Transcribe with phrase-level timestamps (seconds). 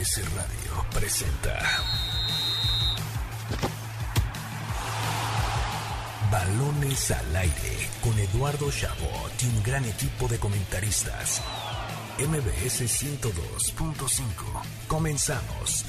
[0.00, 1.58] MBS Radio presenta
[6.32, 11.42] Balones al aire con Eduardo Chabot y un gran equipo de comentaristas.
[12.18, 14.24] MBS 102.5.
[14.88, 15.84] Comenzamos.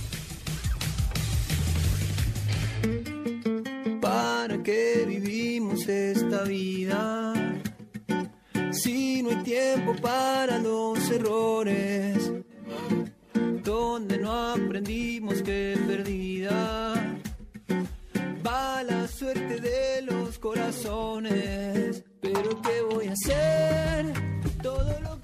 [4.02, 7.34] ¿Para qué vivimos esta vida?
[8.71, 12.40] Si no hay tiempo para los errores,
[13.71, 16.93] donde no aprendimos que perdida
[18.46, 22.04] va la suerte de los corazones.
[22.19, 24.30] Pero ¿qué voy a hacer?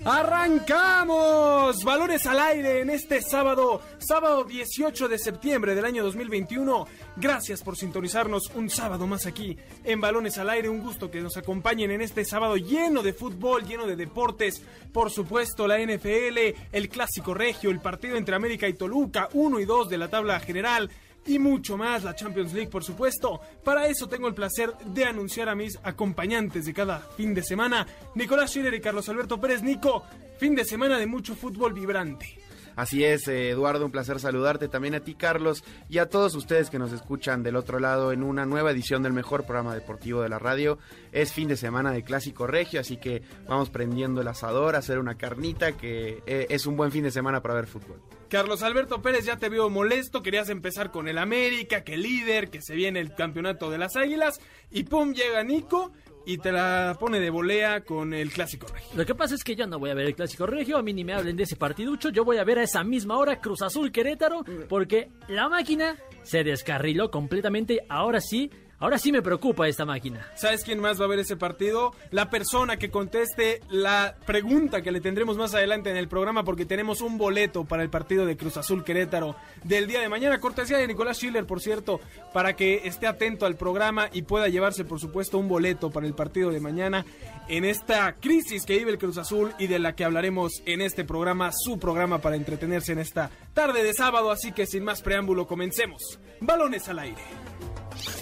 [0.06, 1.84] ¡Arrancamos!
[1.84, 6.88] Balones al aire en este sábado, sábado 18 de septiembre del año 2021.
[7.18, 10.70] Gracias por sintonizarnos un sábado más aquí en Balones al aire.
[10.70, 14.62] Un gusto que nos acompañen en este sábado lleno de fútbol, lleno de deportes.
[14.94, 19.66] Por supuesto, la NFL, el clásico regio, el partido entre América y Toluca, 1 y
[19.66, 20.90] 2 de la tabla general
[21.28, 23.40] y mucho más, la Champions League por supuesto.
[23.64, 27.86] Para eso tengo el placer de anunciar a mis acompañantes de cada fin de semana,
[28.16, 30.04] Nicolás Schiller y Carlos Alberto Pérez Nico,
[30.38, 32.40] fin de semana de mucho fútbol vibrante.
[32.78, 36.70] Así es, eh, Eduardo, un placer saludarte también a ti, Carlos, y a todos ustedes
[36.70, 40.30] que nos escuchan del otro lado en una nueva edición del mejor programa deportivo de
[40.30, 40.78] la radio.
[41.12, 45.00] Es fin de semana de Clásico Regio, así que vamos prendiendo el asador, a hacer
[45.00, 48.00] una carnita, que eh, es un buen fin de semana para ver fútbol.
[48.30, 52.62] Carlos Alberto Pérez ya te veo molesto, querías empezar con el América, que líder, que
[52.62, 54.40] se viene el campeonato de las Águilas,
[54.70, 55.94] y pum, llega Nico
[56.26, 58.90] y te la pone de volea con el Clásico Regio.
[58.96, 60.92] Lo que pasa es que yo no voy a ver el Clásico Regio, a mí
[60.92, 63.62] ni me hablen de ese partiducho, yo voy a ver a esa misma hora Cruz
[63.62, 69.86] Azul Querétaro, porque la máquina se descarriló completamente, ahora sí, ahora sí me preocupa esta
[69.86, 70.28] máquina.
[70.36, 71.94] ¿Sabes quién más va a ver ese partido?
[72.12, 76.66] La persona que conteste la pregunta que le tendremos más adelante en el programa porque
[76.66, 80.40] tenemos un boleto para el partido de Cruz Azul Querétaro del día de mañana.
[80.40, 82.00] Cortesía de Nicolás Schiller, por cierto,
[82.34, 86.14] para que esté atento al programa y pueda llevarse, por supuesto, un boleto para el
[86.14, 87.06] partido de mañana
[87.48, 91.06] en esta crisis que vive el Cruz Azul y de la que hablaremos en este
[91.06, 94.32] programa, su programa para entretenerse en esta tarde de sábado.
[94.32, 96.20] Así que sin más preámbulo, comencemos.
[96.42, 97.22] Balones al aire.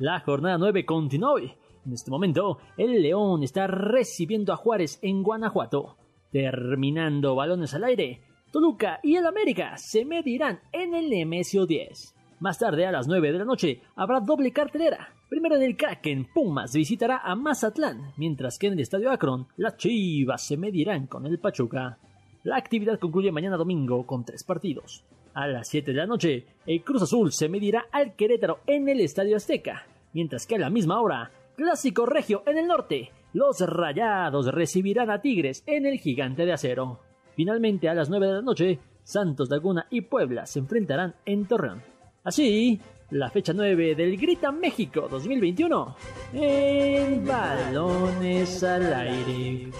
[0.00, 1.54] La jornada 9 continúa hoy.
[1.88, 5.96] En este momento, el León está recibiendo a Juárez en Guanajuato.
[6.30, 8.20] Terminando balones al aire,
[8.52, 12.14] Toluca y el América se medirán en el Nemesio 10.
[12.40, 15.14] Más tarde, a las 9 de la noche, habrá doble cartelera.
[15.30, 19.78] Primero en el Kraken, Pumas visitará a Mazatlán, mientras que en el Estadio Akron, las
[19.78, 21.96] Chivas se medirán con el Pachuca.
[22.42, 25.04] La actividad concluye mañana domingo con tres partidos.
[25.32, 29.00] A las 7 de la noche, el Cruz Azul se medirá al Querétaro en el
[29.00, 34.46] Estadio Azteca, mientras que a la misma hora, Clásico Regio en el norte, los Rayados
[34.46, 37.00] recibirán a Tigres en el Gigante de Acero.
[37.34, 41.82] Finalmente, a las 9 de la noche, Santos Laguna y Puebla se enfrentarán en Torreón.
[42.22, 45.96] Así, la fecha 9 del Grita México 2021
[46.34, 49.72] en Balones al Aire.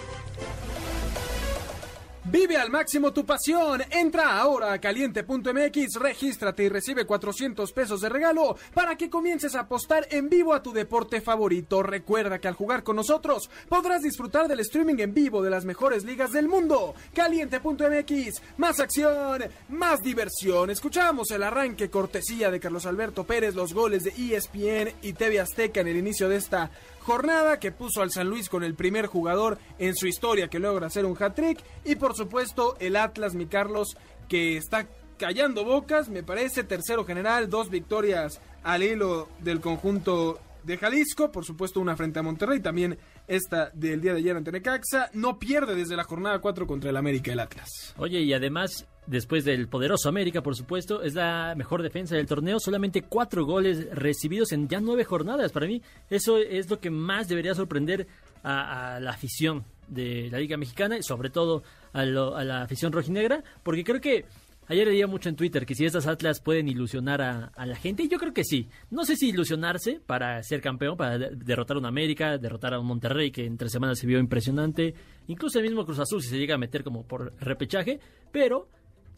[2.30, 3.82] Vive al máximo tu pasión.
[3.90, 9.60] Entra ahora a caliente.mx, regístrate y recibe 400 pesos de regalo para que comiences a
[9.60, 11.82] apostar en vivo a tu deporte favorito.
[11.82, 16.04] Recuerda que al jugar con nosotros podrás disfrutar del streaming en vivo de las mejores
[16.04, 16.94] ligas del mundo.
[17.14, 20.68] Caliente.mx, más acción, más diversión.
[20.68, 25.80] Escuchamos el arranque cortesía de Carlos Alberto Pérez, los goles de ESPN y TV Azteca
[25.80, 26.70] en el inicio de esta
[27.08, 30.88] jornada que puso al San Luis con el primer jugador en su historia que logra
[30.88, 31.58] hacer un hat-trick.
[31.86, 33.96] Y por supuesto el Atlas, mi Carlos,
[34.28, 40.76] que está callando bocas, me parece, tercero general, dos victorias al hilo del conjunto de
[40.76, 45.10] Jalisco, por supuesto una frente a Monterrey, también esta del día de ayer ante Necaxa,
[45.14, 47.94] no pierde desde la jornada 4 contra el América el Atlas.
[47.96, 52.58] Oye, y además, después del poderoso América, por supuesto, es la mejor defensa del torneo,
[52.60, 55.52] solamente cuatro goles recibidos en ya nueve jornadas.
[55.52, 58.06] Para mí, eso es lo que más debería sorprender
[58.42, 61.62] a, a la afición de la Liga Mexicana y sobre todo
[61.92, 64.26] a, lo- a la afición rojinegra, porque creo que
[64.68, 68.02] Ayer leía mucho en Twitter que si estas Atlas pueden ilusionar a, a la gente,
[68.02, 68.68] y yo creo que sí.
[68.90, 72.78] No sé si ilusionarse para ser campeón, para de- derrotar a un América, derrotar a
[72.80, 74.94] un Monterrey que en tres semanas se vio impresionante,
[75.26, 77.98] incluso el mismo Cruz Azul si se llega a meter como por repechaje,
[78.30, 78.68] pero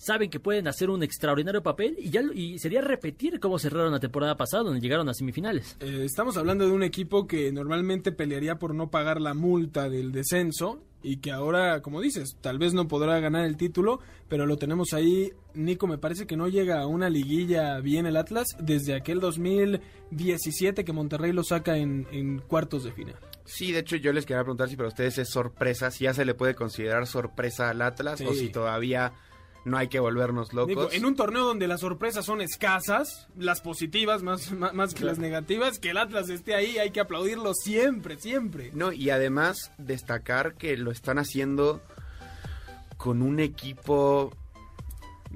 [0.02, 3.92] saben que pueden hacer un extraordinario papel y ya lo- y sería repetir cómo cerraron
[3.92, 5.76] la temporada pasada, donde llegaron a semifinales.
[5.80, 10.10] Eh, estamos hablando de un equipo que normalmente pelearía por no pagar la multa del
[10.10, 14.56] descenso y que ahora, como dices, tal vez no podrá ganar el título, pero lo
[14.56, 15.32] tenemos ahí.
[15.54, 20.84] Nico, me parece que no llega a una liguilla bien el Atlas desde aquel 2017
[20.84, 23.16] que Monterrey lo saca en, en cuartos de final.
[23.44, 26.24] Sí, de hecho yo les quería preguntar si para ustedes es sorpresa, si ya se
[26.24, 28.26] le puede considerar sorpresa al Atlas Sí.
[28.26, 29.12] o si todavía
[29.64, 30.68] no hay que volvernos locos.
[30.68, 35.04] Nico, en un torneo donde las sorpresas son escasas, las positivas más, más, más que
[35.04, 38.70] las negativas, que el Atlas esté ahí, hay que aplaudirlo siempre, siempre.
[38.74, 41.80] No, y además destacar que lo están haciendo
[42.96, 44.34] con un equipo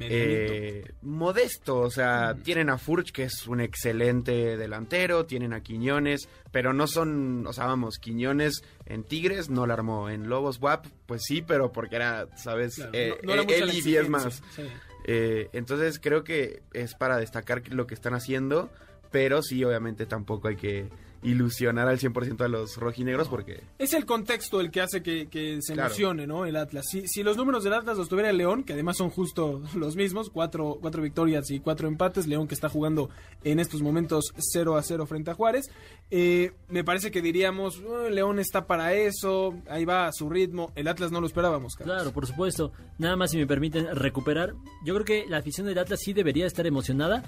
[0.00, 6.28] eh, modesto, o sea, tienen a Furch que es un excelente delantero, tienen a Quiñones,
[6.50, 10.86] pero no son, o sea, vamos, Quiñones en Tigres no la armó, en Lobos WAP,
[11.06, 13.72] pues sí, pero porque era, sabes, Claro, eh, no- no era eh, mucha él la
[13.72, 14.42] y diez exigencia, más.
[14.56, 14.62] sí.
[15.06, 18.70] Eh, entonces creo que es para destacar lo que están haciendo,
[19.14, 20.88] pero sí, obviamente tampoco hay que
[21.22, 23.62] ilusionar al 100% a los rojinegros porque...
[23.78, 25.86] Es el contexto el que hace que, que se Claro.
[25.88, 26.44] emocione, ¿no?
[26.46, 26.84] El Atlas.
[26.90, 29.94] Si, si los números del Atlas los tuviera el León, que además son justo los
[29.96, 33.08] mismos, cuatro, cuatro victorias y cuatro empates, León que está jugando
[33.44, 35.70] en estos momentos 0 a 0 frente a Juárez,
[36.10, 40.72] eh, me parece que diríamos, "Oh, León está para eso, ahí va a su ritmo,
[40.74, 41.94] el Atlas no lo esperábamos, Carlos.
[41.96, 42.72] Claro, por supuesto.
[42.98, 44.54] Nada más si me permiten recuperar.
[44.84, 47.22] Yo creo que la afición del Atlas sí debería estar emocionada.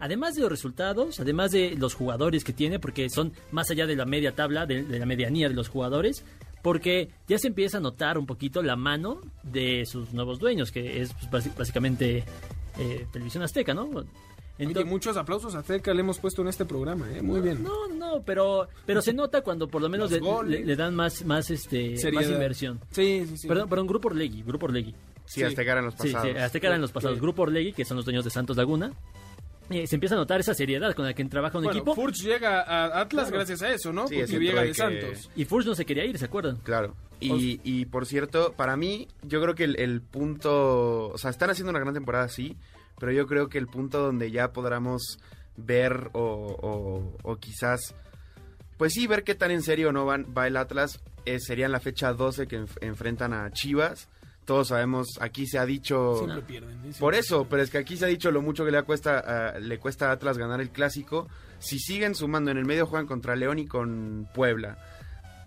[0.00, 3.96] Además de los resultados, además de los jugadores que tiene, porque son más allá de
[3.96, 6.24] la media tabla, de, de la medianía de los jugadores,
[6.62, 11.00] porque ya se empieza a notar un poquito la mano de sus nuevos dueños, que
[11.02, 12.24] es pues, básicamente
[12.78, 13.84] eh, Televisión Azteca, ¿no?
[13.84, 14.06] Oye,
[14.58, 17.22] Entonces- muchos aplausos a Cerca le hemos puesto en este programa, ¿eh?
[17.22, 17.62] Muy bien.
[17.62, 20.60] No, no, pero, pero se nota cuando por lo menos le, goles.
[20.60, 22.80] le- le dan más, más, este, más inversión.
[22.90, 23.48] Sí, sí, sí.
[23.48, 24.92] Perdón, perdón, Grupo Orlegui, Grupo Orlegui.
[25.26, 25.42] Sí, Sí.
[25.44, 26.28] Azteca eran los Sí, pasados.
[26.32, 27.16] sí, Azteca eran los pasados.
[27.18, 27.20] Sí.
[27.20, 28.92] Grupo Orlegui, que son los dueños de Santos Laguna.
[29.70, 31.94] Eh, se empieza a notar esa seriedad con la que trabaja un Bueno, equipo.
[31.94, 33.36] Furch llega a Atlas Claro.
[33.36, 34.06] gracias a eso, ¿no?
[34.08, 34.74] Sí, Porque llega de.
[34.74, 35.30] Santos.
[35.36, 36.56] Y Furch no se quería ir, ¿se acuerdan?
[36.58, 36.94] Claro.
[37.20, 41.50] Y, y por cierto, para mí, yo creo que el, el punto, o sea, están
[41.50, 42.56] haciendo una gran temporada, sí,
[42.98, 45.18] pero yo creo que el punto donde ya podamos
[45.56, 47.94] ver o, o- o quizás,
[48.76, 51.72] pues sí, ver qué tan en serio no van, va el Atlas, eh, sería en
[51.72, 54.08] la fecha 12 que enf- enfrentan a Chivas.
[54.48, 56.16] Todos sabemos, aquí se ha dicho...
[56.16, 56.78] Siempre pierden.
[56.86, 56.92] ¿eh?
[56.98, 59.58] Por eso, pero es que aquí se ha dicho lo mucho que le cuesta, a-
[59.58, 61.28] le cuesta a Atlas ganar el clásico.
[61.58, 64.78] Si siguen sumando en el medio juegan contra León y con Puebla.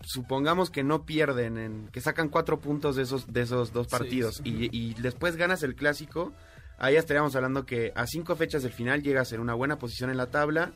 [0.04, 3.92] Supongamos que no pierden, en, que sacan cuatro puntos de esos, de esos dos Sí,
[3.92, 4.70] partidos sí.
[4.72, 6.32] Y, y después ganas el clásico.
[6.78, 10.18] Ahí estaríamos hablando que a cinco fechas del final llegas en una buena posición en
[10.18, 10.74] la tabla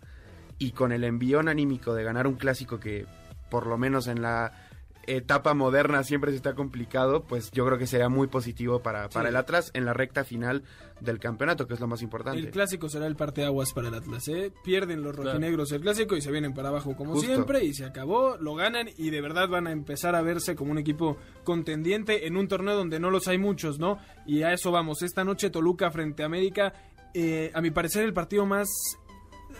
[0.59, 3.05] y con el envión anímico de ganar un clásico que
[3.49, 4.64] por lo menos en la
[5.07, 9.25] etapa moderna siempre se está complicado, pues yo creo que sería muy positivo para, para
[9.25, 9.29] Sí.
[9.29, 10.63] el Atlas en la recta final
[11.01, 12.39] del campeonato, que es lo más importante.
[12.39, 14.51] El clásico será el parteaguas para el Atlas, ¿eh?
[14.63, 15.31] Pierden los Claro.
[15.31, 17.27] rojinegros el clásico y se vienen para abajo como Justo.
[17.27, 20.71] siempre y se acabó, lo ganan y de verdad van a empezar a verse como
[20.71, 23.97] un equipo contendiente en un torneo donde no los hay muchos, ¿no?
[24.25, 25.01] Y a eso vamos.
[25.01, 26.73] Esta noche Toluca frente a América,
[27.13, 28.67] eh, a mi parecer el partido más...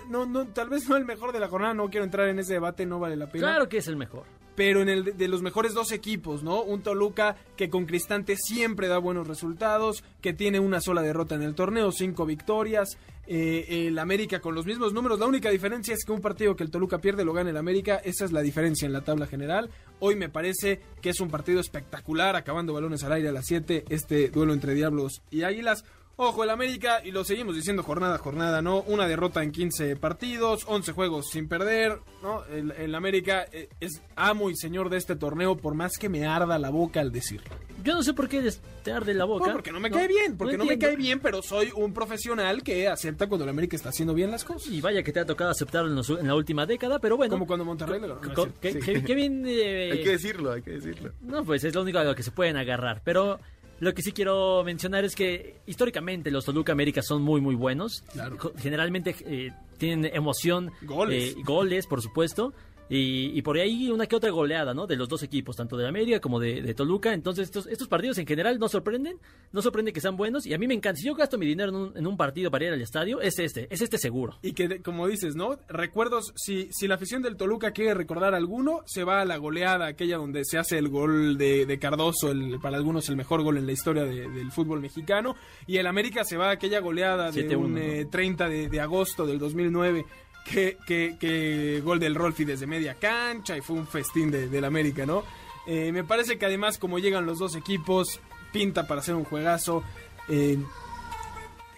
[0.10, 2.54] No, no, tal vez no el mejor de la jornada, no quiero entrar en ese
[2.54, 4.26] debate, no vale la pena Claro que es el mejor.
[4.56, 6.62] Pero en el de, los mejores dos equipos, ¿no?
[6.64, 11.44] Un Toluca que con Cristante siempre da buenos resultados, que tiene una sola derrota en
[11.44, 12.98] el torneo, cinco victorias.
[13.28, 15.20] eh, el América con los mismos números.
[15.20, 17.96] La única diferencia es que un partido que el Toluca pierde lo gana el América.
[18.04, 19.70] Esa es la diferencia en la tabla general.
[20.00, 23.86] Hoy me parece que es un partido espectacular, acabando balones al aire a las 7.
[23.90, 25.86] Este duelo entre Diablos y Águilas.
[26.18, 28.82] Ojo, el América, y lo seguimos diciendo jornada a jornada, ¿no?
[28.84, 32.46] Una derrota en 15 partidos, 11 juegos sin perder, ¿no?
[32.46, 36.26] El, el América eh, es amo y señor de este torneo, por más que me
[36.26, 37.50] arda la boca al decirlo.
[37.84, 38.50] Yo no sé por qué
[38.84, 39.48] te arde la boca.
[39.48, 42.64] No, porque no me cae bien, porque no, me cae bien, pero soy un profesional
[42.64, 44.72] que acepta cuando el América está haciendo bien las cosas.
[44.72, 47.34] Y vaya que te ha tocado aceptarlo en, los- en la última década, pero bueno.
[47.34, 48.00] Como cuando Monterrey.
[48.00, 48.08] Co-
[48.38, 48.80] No, sí, qué- sí.
[48.80, 51.12] qué- qué bien, eh, Hay que decirlo, hay que decirlo.
[51.22, 53.02] No, pues es lo único a lo que se pueden agarrar.
[53.04, 53.40] Pero
[53.80, 58.04] lo que sí quiero mencionar es que históricamente los Toluca América son muy, muy buenos.
[58.14, 58.38] Claro.
[58.58, 60.72] Generalmente eh, tienen emoción.
[60.84, 61.36] Goles.
[61.36, 62.54] eh, goles, por supuesto.
[62.88, 64.86] Y, y por ahí una que otra goleada, ¿no?
[64.86, 67.14] De los dos equipos, tanto de América como de, de Toluca.
[67.14, 69.18] Entonces, estos, estos partidos en general no sorprenden.
[69.52, 70.46] No sorprende que sean buenos.
[70.46, 71.00] Y a mí me encanta.
[71.00, 73.40] Si yo gasto mi dinero en un, en un partido para ir al estadio, es
[73.40, 73.68] este.
[73.72, 74.38] Es este seguro.
[74.44, 75.58] Y que, como dices, ¿no?
[75.68, 79.88] Recuerdos, si, si la afición del Toluca quiere recordar alguno, se va a la goleada,
[79.88, 83.58] aquella donde se hace el gol de, de Cardoso, el, para algunos el mejor gol
[83.58, 85.36] en la historia de- del fútbol mexicano.
[85.66, 87.80] Y el América se va a aquella goleada de 7-1, un ¿no?
[87.80, 90.06] eh, 30 de, de agosto del 2009.
[90.46, 95.06] Que, que, gol del Rolfi desde media cancha y fue un festín de- del América,
[95.06, 95.24] ¿no?
[95.66, 98.20] Eh, me parece que además como llegan los dos equipos,
[98.54, 99.84] pinta para hacer un juegazo.
[100.30, 100.58] Eh,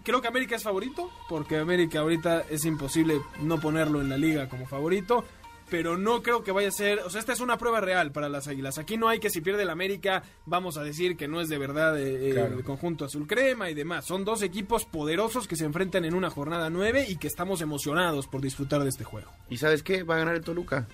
[0.03, 4.47] Creo que América es favorito, porque América ahorita es imposible no ponerlo en la liga
[4.47, 5.25] como favorito,
[5.69, 8.29] pero no creo que vaya a ser, o sea, esta es una prueba real para
[8.29, 8.77] las Águilas.
[8.77, 11.57] Aquí no hay que si pierde el América vamos a decir que no es de
[11.57, 12.57] verdad eh, Claro.
[12.57, 14.05] el conjunto azul crema y demás.
[14.05, 18.27] Son dos equipos poderosos que se enfrentan en una jornada nueve y que estamos emocionados
[18.27, 19.31] por disfrutar de este juego.
[19.49, 20.03] ¿Y sabes qué?
[20.03, 20.87] Va a ganar el Toluca.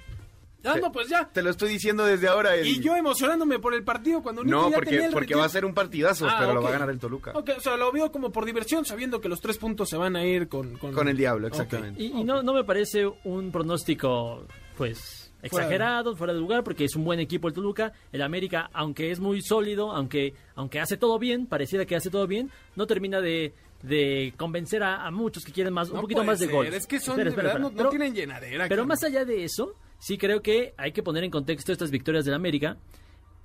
[0.65, 1.27] Ah, no, pues ya.
[1.27, 2.55] Te lo estoy diciendo desde ahora.
[2.55, 5.43] el- Y yo emocionándome por el partido cuando No, ya tenía porque, el porque va
[5.43, 7.31] a ser un partidazo, Ah, pero lo va a ganar el Toluca.
[7.35, 10.15] Ok, o sea, lo veo como por diversión, sabiendo que los tres puntos se van
[10.15, 10.77] a ir con...
[10.77, 12.01] Con el diablo, exactamente.
[12.01, 14.45] Y, y no, no me parece un pronóstico,
[14.77, 17.91] pues, Fuera de- exagerado, fuera de lugar, porque es un buen equipo el Toluca.
[18.11, 22.27] El América, aunque es muy sólido, aunque, aunque hace todo bien, pareciera que hace todo
[22.27, 26.39] bien, no termina de, de convencer a, a muchos que quieren más, un poquito más
[26.39, 26.73] de ser, goles.
[26.73, 27.83] Es que son, Espera, de espera, verdad, no, espera.
[27.83, 28.67] no Pero- tienen llenadera.
[28.69, 32.23] Pero más allá de eso, sí creo que hay que poner en contexto estas victorias
[32.23, 32.77] del América.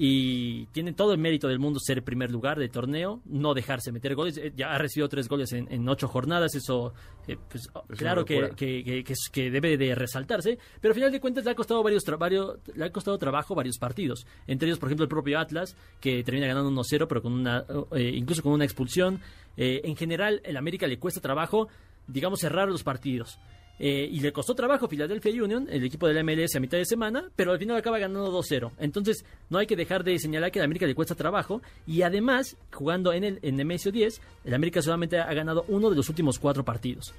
[0.00, 4.14] Y tiene todo el mérito del mundo ser primer lugar del torneo, no dejarse meter
[4.14, 4.38] goles.
[4.38, 6.94] Eh, Ya ha recibido tres goles en, en ocho jornadas, eso,
[7.26, 10.56] eh, pues, Es claro que, que, que- debe de resaltarse.
[10.80, 13.56] Pero al final de cuentas le ha costado varios, tra- varios- le ha costado trabajo
[13.56, 14.24] varios partidos.
[14.46, 18.12] Entre ellos, por ejemplo, el propio Atlas, que termina ganando 1-0, pero con una, eh,
[18.14, 19.20] incluso con una expulsión.
[19.56, 21.66] Eh, en general, el América le cuesta trabajo,
[22.06, 23.40] digamos, cerrar los partidos.
[23.80, 26.78] Eh, y le costó trabajo a Philadelphia Union, el equipo de la MLS a mitad
[26.78, 28.72] de semana, pero al final acaba ganando 2-0.
[28.78, 31.62] Entonces, no hay que dejar de señalar que al América le cuesta trabajo.
[31.86, 35.96] Y además, jugando en el en Nemesio 10, el América solamente ha ganado uno de
[35.96, 37.14] los últimos cuatro partidos.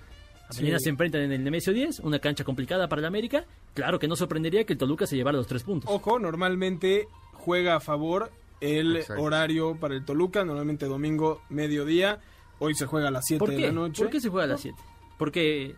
[0.58, 0.86] Mañana Sí.
[0.86, 3.46] se enfrentan en el Nemesio 10, una cancha complicada para el América.
[3.76, 5.90] Claro que no sorprendería que el Toluca se llevara los tres puntos.
[5.94, 9.24] Ojo, normalmente juega a favor el Exacto.
[9.24, 12.20] horario para el Toluca, normalmente domingo, mediodía.
[12.58, 14.02] Hoy se juega a las 7 ¿Por de la noche.
[14.04, 14.76] ¿Por qué se juega a las 7?
[15.18, 15.76] Porque...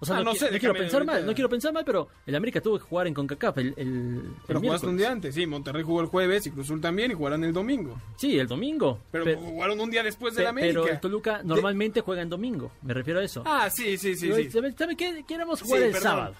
[0.00, 1.84] O sea, Ah, no, no qui- sé, no quiero pensar mal, no quiero pensar mal,
[1.84, 4.22] pero el América tuvo que jugar en CONCACAF el, el,
[4.58, 5.46] jugaste un día antes, sí.
[5.46, 7.98] Monterrey jugó el jueves y Cruzul también y jugarán el domingo.
[8.16, 8.98] Sí, el domingo.
[9.10, 10.80] Pero Pe- jugaron un día después de pe- la América.
[10.82, 13.42] pero el Toluca De- normalmente juega en domingo, me refiero a eso.
[13.46, 14.30] Ah, sí, sí, sí.
[14.32, 14.50] Sí.
[14.50, 15.24] ¿sabe- ¿Sabe qué?
[15.26, 16.02] Queremos Sí, jugar el perdón.
[16.02, 16.34] sábado.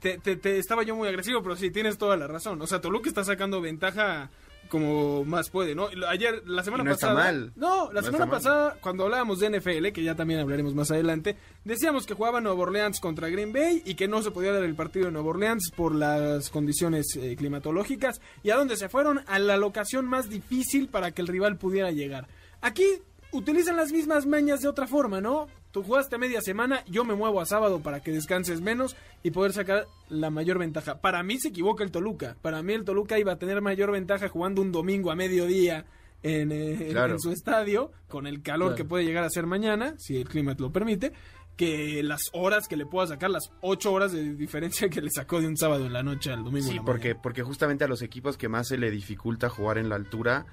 [0.00, 2.60] Te, te- te- estaba yo muy agresivo, pero sí, tienes toda la razón.
[2.60, 4.30] O sea, Toluca está sacando ventaja
[4.68, 5.88] como más puede, ¿no?
[6.08, 7.14] Ayer, la semana no pasada.
[7.14, 7.52] mal.
[7.56, 11.36] No, la No semana pasada, cuando hablábamos de NFL, que ya también hablaremos más adelante,
[11.64, 14.74] decíamos que jugaba Nueva Orleans contra Green Bay y que no se podía dar el
[14.74, 18.20] partido de Nueva Orleans por las condiciones eh, climatológicas.
[18.42, 19.20] ¿Y a dónde se fueron?
[19.26, 22.28] A la locación más difícil para que el rival pudiera llegar.
[22.60, 22.84] Aquí
[23.32, 25.48] utilizan las mismas mañas de otra forma, ¿no?
[25.76, 29.52] Tú jugaste media semana, yo me muevo a sábado para que descanses menos y poder
[29.52, 31.02] sacar la mayor ventaja.
[31.02, 32.34] Para mí se equivoca el Toluca.
[32.40, 35.84] Para mí el Toluca iba a tener mayor ventaja jugando un domingo a mediodía
[36.22, 37.12] en, eh, en- Claro.
[37.12, 38.76] en su estadio, con el calor Claro.
[38.76, 41.12] que puede llegar a ser mañana, si el clima te lo permite,
[41.58, 45.42] que las horas que le pueda sacar, las ocho horas de diferencia que le sacó
[45.42, 46.68] de un sábado en la noche al domingo.
[46.68, 47.20] en Sí, la porque, mañana.
[47.22, 50.46] porque justamente a los equipos que más se le dificulta jugar en la altura,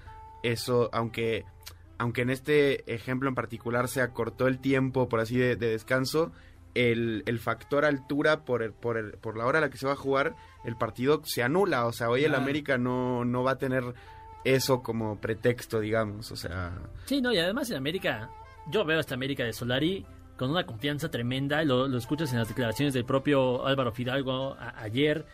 [0.44, 1.46] eso, aunque,
[2.03, 6.33] aunque en este ejemplo en particular se acortó el tiempo, por así de, de descanso,
[6.75, 9.86] el, el factor altura por, el- por, el- por la hora a la que se
[9.88, 11.86] va a jugar, el partido se anula.
[11.86, 12.36] O sea, hoy el.
[12.36, 13.83] América no, no va a tener
[14.43, 16.29] eso como pretexto, digamos.
[16.31, 16.74] O sea,
[17.05, 18.29] Sí, no, y además en América,
[18.69, 20.05] yo veo a esta América de Solari
[20.36, 24.74] con una confianza tremenda, lo, lo escuchas en las declaraciones del propio Álvaro Fidalgo a-
[24.81, 25.25] ayer,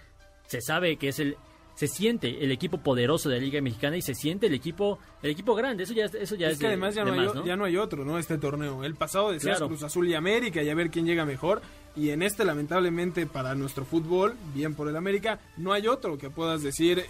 [0.45, 1.35] se sabe que es el
[1.79, 5.31] se siente el equipo poderoso de la Liga Mexicana y se siente el equipo el
[5.31, 7.19] equipo grande, eso ya es- eso ya es, es que de- además ya de no,
[7.21, 8.19] hay, más, o- ya no hay otro, ¿no?
[8.19, 8.83] Este torneo.
[8.83, 9.67] El pasado decías Claro.
[9.69, 11.61] Cruz Azul y América y a ver quién llega mejor.
[11.95, 16.29] Y en este, lamentablemente, para nuestro fútbol, bien por el América, no hay otro que
[16.29, 17.05] puedas decir,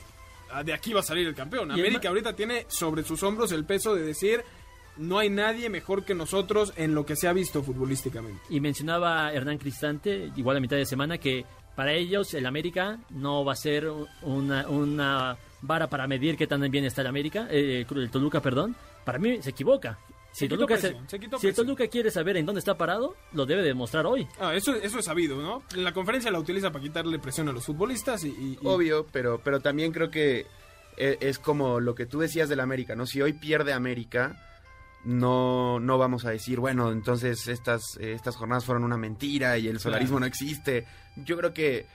[0.52, 1.70] "Ah, de aquí va a salir el campeón.
[1.72, 4.44] Y América ahorita tiene sobre sus hombros el peso de decir,
[4.98, 8.40] no hay nadie mejor que nosotros en lo que se ha visto futbolísticamente.
[8.50, 11.46] Y mencionaba Hernán Cristante, igual a mitad de semana, que
[11.76, 13.90] para ellos el América no va a ser
[14.22, 18.76] una, una vara para medir qué tan bien está el América, eh, el Toluca, perdón.
[19.06, 19.98] Para mí se equivoca.
[20.32, 21.56] Si, Se quitó Toluca, presión, se quitó si el.
[21.56, 24.28] Toluca quiere saber en dónde está parado, lo debe demostrar hoy.
[24.40, 25.64] Ah, eso, eso es sabido, ¿no?
[25.76, 28.28] En la conferencia la utiliza para quitarle presión a los futbolistas y...
[28.30, 30.46] y- y- Obvio, pero, pero también creo que
[30.98, 33.08] e- es como lo que tú decías del América, ¿no?
[33.08, 34.49] Si hoy pierde América,
[35.06, 39.68] no, no vamos a decir, bueno, entonces estas, eh, estas jornadas fueron una mentira y
[39.68, 40.20] el solarismo Claro.
[40.22, 40.86] no existe.
[41.18, 41.86] Yo creo que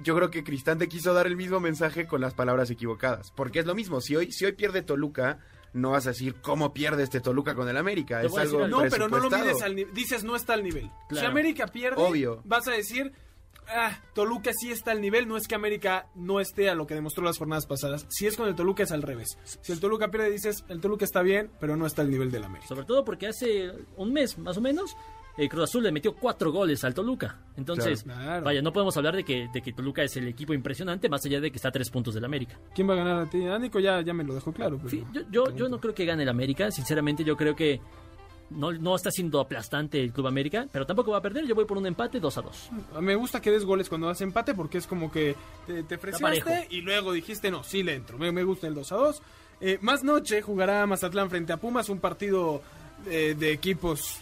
[0.00, 3.32] yo creo que Cristante quiso dar el mismo mensaje con las palabras equivocadas.
[3.32, 5.38] Porque es lo mismo, si hoy, si hoy pierde Toluca,
[5.72, 8.22] no vas a decir cómo pierde este Toluca con el América.
[8.22, 8.68] Es decir algo.
[8.68, 9.92] No, pero no lo mides al nivel.
[9.94, 10.88] Dices no está al nivel.
[11.10, 11.18] Si.
[11.24, 12.42] América pierde, Obvio.
[12.44, 13.12] vas a decir,
[13.68, 15.28] ah, Toluca sí está al nivel.
[15.28, 18.06] No es que América no esté a lo que demostró las jornadas pasadas.
[18.08, 19.38] Si es con el Toluca es al revés.
[19.60, 22.44] Si el Toluca pierde, dices, el Toluca está bien, pero no está al nivel del
[22.44, 22.68] América.
[22.68, 24.96] Sobre todo porque hace un mes, más o menos,
[25.36, 27.38] el Cruz Azul le metió cuatro goles al Toluca.
[27.56, 28.02] Entonces.
[28.02, 28.44] Claro.
[28.44, 31.40] vaya, no podemos hablar de que, de que Toluca es el equipo impresionante, más allá
[31.40, 32.58] de que está a tres puntos del América.
[32.74, 33.46] ¿Quién va a ganar a ti?
[33.46, 34.78] Ah, Nico ya, ya me lo dejó claro.
[34.78, 37.80] pero- Sí, yo, yo, yo no creo que gane el América, sinceramente yo creo que
[38.50, 41.64] no, no está siendo aplastante el Club América, pero tampoco va a perder, yo voy
[41.64, 42.70] por un empate 2 a 2.
[43.00, 45.36] Me gusta que des goles cuando das empate porque es como que
[45.66, 45.98] te, te
[46.70, 48.18] y luego dijiste, no, sí le entro.
[48.18, 49.22] Me, me gusta el 2 a 2.
[49.60, 52.62] Eh, más noche jugará Mazatlán frente a Pumas, un partido
[53.06, 54.18] eh, de equipos.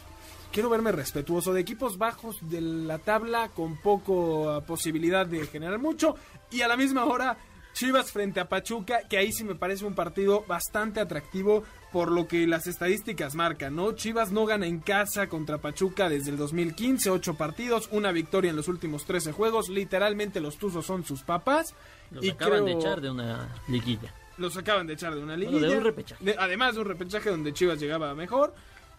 [0.52, 6.16] Quiero verme respetuoso, de equipos bajos de la tabla con poco posibilidad de generar mucho.
[6.50, 7.36] Y a la misma hora,
[7.76, 11.62] Chivas frente a Pachuca, que ahí sí me parece un partido bastante atractivo
[11.96, 13.92] por lo que las estadísticas marcan, ¿no?
[13.92, 18.56] Chivas no gana en casa contra Pachuca desde el 2015, ocho partidos, una victoria en
[18.56, 21.74] los últimos 13 juegos, literalmente los Tuzos son sus papás.
[22.10, 24.12] Los y acaban de echar de una liguilla.
[24.36, 25.68] los acaban de echar de una Bueno, liguilla.
[25.72, 26.22] de un repechaje.
[26.22, 28.52] De- además de un repechaje donde Chivas llegaba mejor.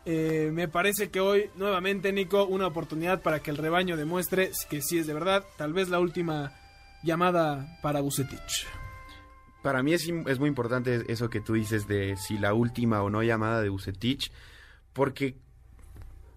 [0.03, 4.81] Eh, me parece que hoy, nuevamente, Nico, una oportunidad para que el rebaño demuestre que
[4.81, 5.43] sí es de verdad.
[5.55, 6.51] Tal vez la última
[7.03, 8.65] llamada para Bucetich.
[9.63, 13.23] Para mí es, muy importante eso que tú dices de si la última o no
[13.23, 14.31] llamada de Bucetich,
[14.93, 15.35] porque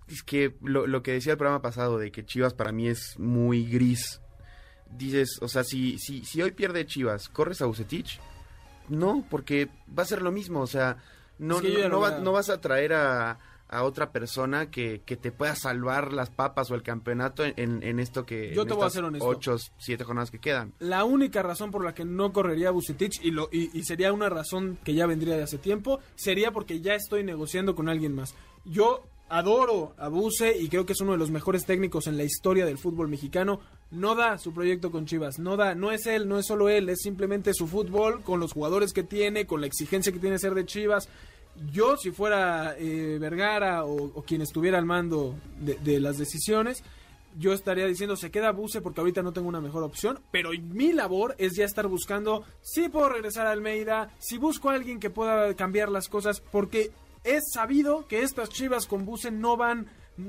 [0.09, 3.19] es que lo, lo que decía el programa pasado de que Chivas para mí es
[3.19, 4.21] muy gris.
[4.91, 8.19] Dices, o sea, si, si, si hoy pierde Chivas, ¿corres a Bucetich?
[8.89, 10.97] No, porque va a ser lo mismo, o sea,
[11.39, 12.21] no, Es que yo ya no, lo no va- veo.
[12.23, 13.39] no vas a traer a,
[13.71, 18.00] a otra persona que, que te pueda salvar las papas o el campeonato en, en-
[18.00, 18.52] esto que...
[18.54, 19.26] Yo en te voy a ser honesto.
[19.26, 20.73] Ocho, siete jornadas que quedan.
[20.80, 24.28] La única razón por la que no correría Bucetich, y, lo, y, y sería una
[24.28, 28.35] razón que ya vendría de hace tiempo, sería porque ya estoy negociando con alguien más.
[28.65, 32.25] Yo adoro a Buce y creo que es uno de los mejores técnicos en la
[32.25, 33.61] historia del fútbol mexicano.
[33.93, 36.89] No da su proyecto con Chivas, no da, no es él, no es solo él,
[36.89, 40.54] es simplemente su fútbol con los jugadores que tiene, con la exigencia que tiene ser
[40.54, 41.09] de Chivas.
[41.73, 46.83] Yo, si fuera eh, Vergara o, o quien estuviera al mando de, de las decisiones,
[47.39, 50.93] yo estaría diciendo se queda Buse porque ahorita no tengo una mejor opción, pero mi
[50.93, 55.11] labor es ya estar buscando si puedo regresar a Almeida, si busco a alguien que
[55.11, 56.91] pueda cambiar las cosas, porque
[57.23, 59.87] es sabido que estas Chivas con Buse no van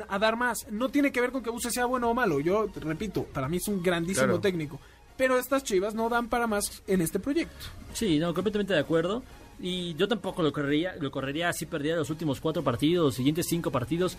[0.10, 0.68] a dar más.
[0.70, 2.40] No tiene que ver con que Buse sea bueno o malo.
[2.40, 4.42] Yo repito, para mí es un grandísimo Claro.
[4.42, 4.80] técnico,
[5.18, 7.66] pero estas Chivas no dan para más en este proyecto.
[7.94, 9.24] Sí, no, completamente de acuerdo.
[9.62, 13.46] Y yo tampoco lo correría, lo correría así perdiera los últimos cuatro partidos, los siguientes
[13.48, 14.18] cinco partidos.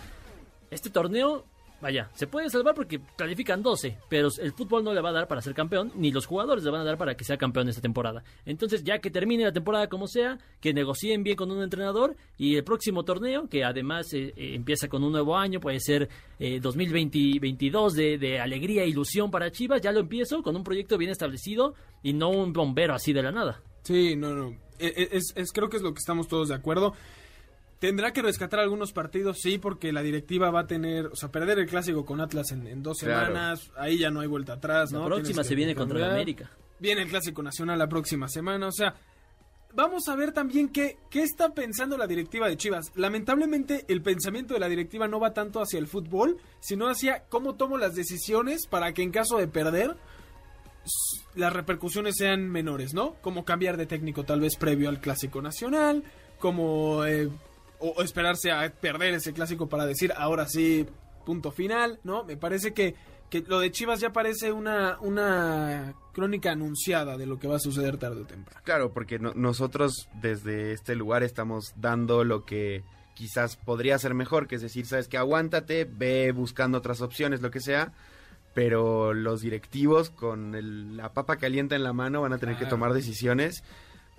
[0.71, 1.45] Este torneo,
[1.81, 5.27] vaya, se puede salvar porque califican 12, pero el fútbol no le va a dar
[5.27, 7.83] para ser campeón, ni los jugadores le van a dar para que sea campeón esta
[7.83, 8.23] temporada.
[8.47, 12.55] Entonces, ya que termine la temporada como sea, que negocien bien con un entrenador y
[12.55, 16.61] el próximo torneo, que además eh, eh, empieza con un nuevo año, puede ser eh,
[16.61, 21.11] 2022 de, de alegría e ilusión para Chivas, ya lo empiezo con un proyecto bien
[21.11, 23.61] establecido y no un bombero así de la nada.
[23.83, 24.57] Sí, no, no.
[24.87, 26.95] E- e- Es, es- creo que es lo que estamos todos de acuerdo.
[27.79, 31.59] Tendrá que rescatar algunos partidos, sí, porque la directiva va a tener, o sea, perder
[31.59, 33.27] el clásico con Atlas en, en dos Claro.
[33.27, 35.07] semanas, ahí ya no hay vuelta atrás, La ¿no?
[35.07, 36.13] próxima Tienes se viene contra.
[36.13, 36.49] América.
[36.79, 38.95] Viene el clásico nacional la próxima semana, o sea,
[39.75, 42.93] vamos a ver también qué, qué está pensando la directiva de Chivas.
[42.95, 47.57] Lamentablemente, el pensamiento de la directiva no va tanto hacia el fútbol, sino hacia cómo
[47.57, 49.97] tomo las decisiones para que en caso de perder
[51.35, 53.15] las repercusiones sean menores, ¿no?
[53.21, 56.03] Como cambiar de técnico tal vez previo al clásico nacional,
[56.39, 57.29] como eh,
[57.79, 60.87] o, esperarse a perder ese clásico para decir ahora sí
[61.25, 62.25] punto final, ¿no?
[62.25, 62.95] Me parece que,
[63.31, 67.61] que lo de Chivas ya parece una, una crónica anunciada de lo que va a
[67.61, 68.61] suceder tarde o temprano.
[68.65, 72.83] Claro, porque no- nosotros desde este lugar estamos dando lo que
[73.15, 77.51] quizás podría ser mejor, que es decir, sabes que aguántate, ve buscando otras opciones, lo
[77.53, 77.93] que sea,
[78.55, 82.67] pero los directivos con el- la papa caliente en la mano van a tener que
[82.67, 83.63] tomar decisiones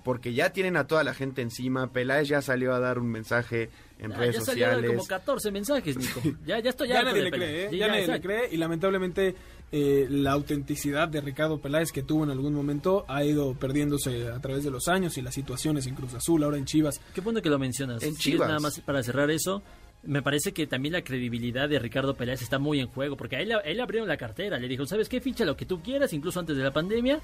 [0.03, 1.87] porque ya tienen a toda la gente encima.
[1.93, 3.69] Peláez ya salió a dar un mensaje
[3.99, 4.97] en Ah, redes ya salieron sociales.
[4.97, 6.21] como 14 mensajes, Nico.
[6.45, 7.69] Ya, ya estoy Ya nadie le cree, ¿eh?
[7.71, 9.33] Ya, ya, nadie le cree y lamentablemente
[9.71, 14.39] eh, la autenticidad de Ricardo Peláez que tuvo en algún momento ha ido perdiéndose a
[14.39, 16.99] través de los años y las situaciones en Cruz Azul, ahora en Chivas.
[17.15, 18.03] Qué bueno que lo mencionas.
[18.03, 18.47] En Sí, Chivas.
[18.49, 19.63] nada más para cerrar eso.
[20.05, 23.39] Me parece que también la credibilidad de Ricardo Peláez está muy en juego, porque a
[23.41, 25.21] él, a él abrieron la cartera, le dijo, ¿sabes qué?
[25.21, 27.19] Ficha lo que tú quieras, incluso antes de la pandemia.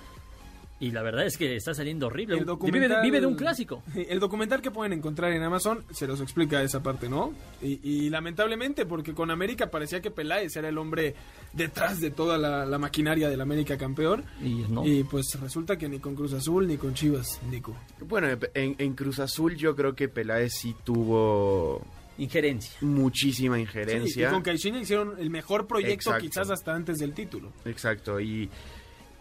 [0.81, 2.35] Y la verdad es que está saliendo horrible.
[2.37, 3.83] El Vive, de- documental- vive de un clásico.
[3.93, 7.33] El documental que pueden encontrar en Amazon se los explica esa parte, ¿no?
[7.61, 11.15] Y, y lamentablemente, porque con América parecía que Peláez era el hombre
[11.51, 14.23] detrás de toda la, la maquinaria del América campeón.
[14.41, 14.85] Y no.
[14.85, 17.75] Y pues resulta que ni con Cruz Azul ni con Chivas, Nico.
[18.07, 21.81] Bueno, en, en Cruz Azul yo creo que Peláez sí tuvo
[22.23, 22.77] Injerencia.
[22.81, 24.29] muchísima Sí, y injerencia.
[24.31, 26.21] con Caixinha hicieron el mejor proyecto Exacto.
[26.21, 27.51] quizás hasta antes del título.
[27.65, 28.49] Exacto, y,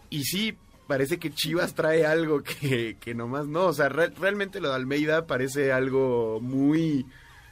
[0.09, 0.53] y sí,
[0.87, 4.75] parece que Chivas trae algo que, que nomás no, o sea, re- realmente lo de
[4.75, 7.05] Almeida parece algo muy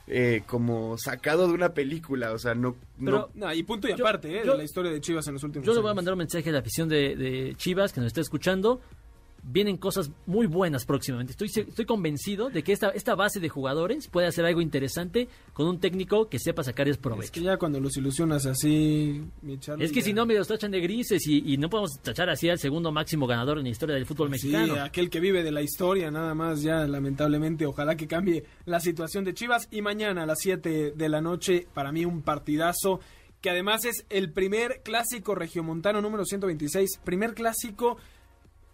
[0.09, 2.75] eh, como sacado de una película, o sea, no...
[3.03, 4.41] Pero- no No, y punto y Yo- aparte, ¿eh?
[4.45, 6.19] yo- de la historia de Chivas en los últimos Yo le voy a mandar un
[6.19, 8.79] mensaje a la afición de, de Chivas que nos está escuchando.
[9.49, 11.31] Vienen cosas muy buenas próximamente.
[11.31, 15.67] Estoy, estoy convencido de que esta, esta base de jugadores puede hacer algo interesante con
[15.67, 17.31] un técnico que sepa sacar Es provecho.
[17.31, 20.47] que ya cuando los ilusionas así, mi Charlie, Es que ya- si no me los
[20.49, 23.69] tachan de grises y, y no podemos tachar así al segundo máximo ganador en la
[23.69, 24.83] historia del fútbol Sí, mexicano.
[24.83, 29.23] aquel que vive de la historia, nada más, ya lamentablemente, ojalá que cambie la situación
[29.23, 29.69] de Chivas.
[29.71, 32.99] Y mañana a las 7 de la noche, para mí un partidazo,
[33.39, 37.97] que además es el primer clásico regiomontano número 126, primer clásico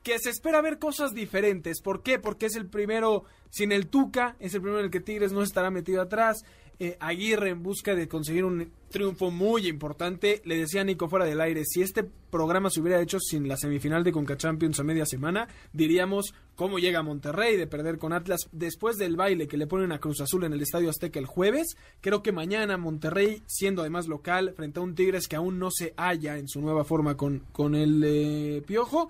[0.04, 1.82] que se espera ver cosas diferentes.
[1.82, 2.20] ¿Por qué?
[2.20, 5.42] Porque es el primero sin el Tuca, es el primero en el que Tigres no
[5.42, 6.44] estará metido atrás.
[6.80, 10.42] Eh, Aguirre en busca de conseguir un triunfo muy importante.
[10.44, 13.58] Le decía a Nico fuera del aire, si este programa se hubiera hecho sin la
[13.58, 18.50] semifinal de Conca Champions a media semana, diríamos cómo llega Monterrey de perder con Atlas
[18.52, 21.78] después del baile que le ponen a Cruz Azul en el Estadio Azteca el jueves.
[22.02, 25.94] Creo que mañana Monterrey, siendo además local, frente a un Tigres que aún no se
[25.96, 29.10] halla en su nueva forma con, con el eh, Piojo,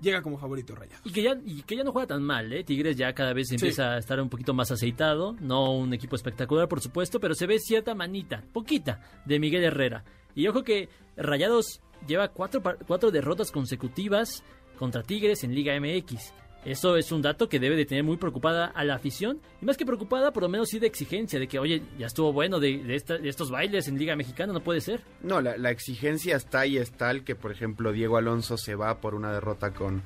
[0.00, 1.02] llega como favorito Rayado.
[1.04, 2.64] Y que, ya, y que ya no juega tan mal, ¿eh?
[2.64, 5.36] Tigres ya cada vez empieza a estar un poquito más aceitado.
[5.40, 10.04] No un equipo espectacular, por supuesto, pero se ve cierta manita, poquita, de Miguel Herrera.
[10.34, 14.42] Y ojo que Rayados lleva cuatro, cuatro derrotas consecutivas
[14.78, 16.32] contra Tigres en Liga MX.
[16.64, 19.40] Eso es un dato que debe de tener muy preocupada a la afición.
[19.60, 22.32] Y más que preocupada, por lo menos sí de exigencia, de que, oye, ya estuvo
[22.32, 25.02] bueno de, estos bailes en Liga Mexicana, no puede ser.
[25.22, 29.14] No, la, exigencia está y es tal que, por ejemplo, Diego Alonso se va por
[29.14, 30.02] una derrota con,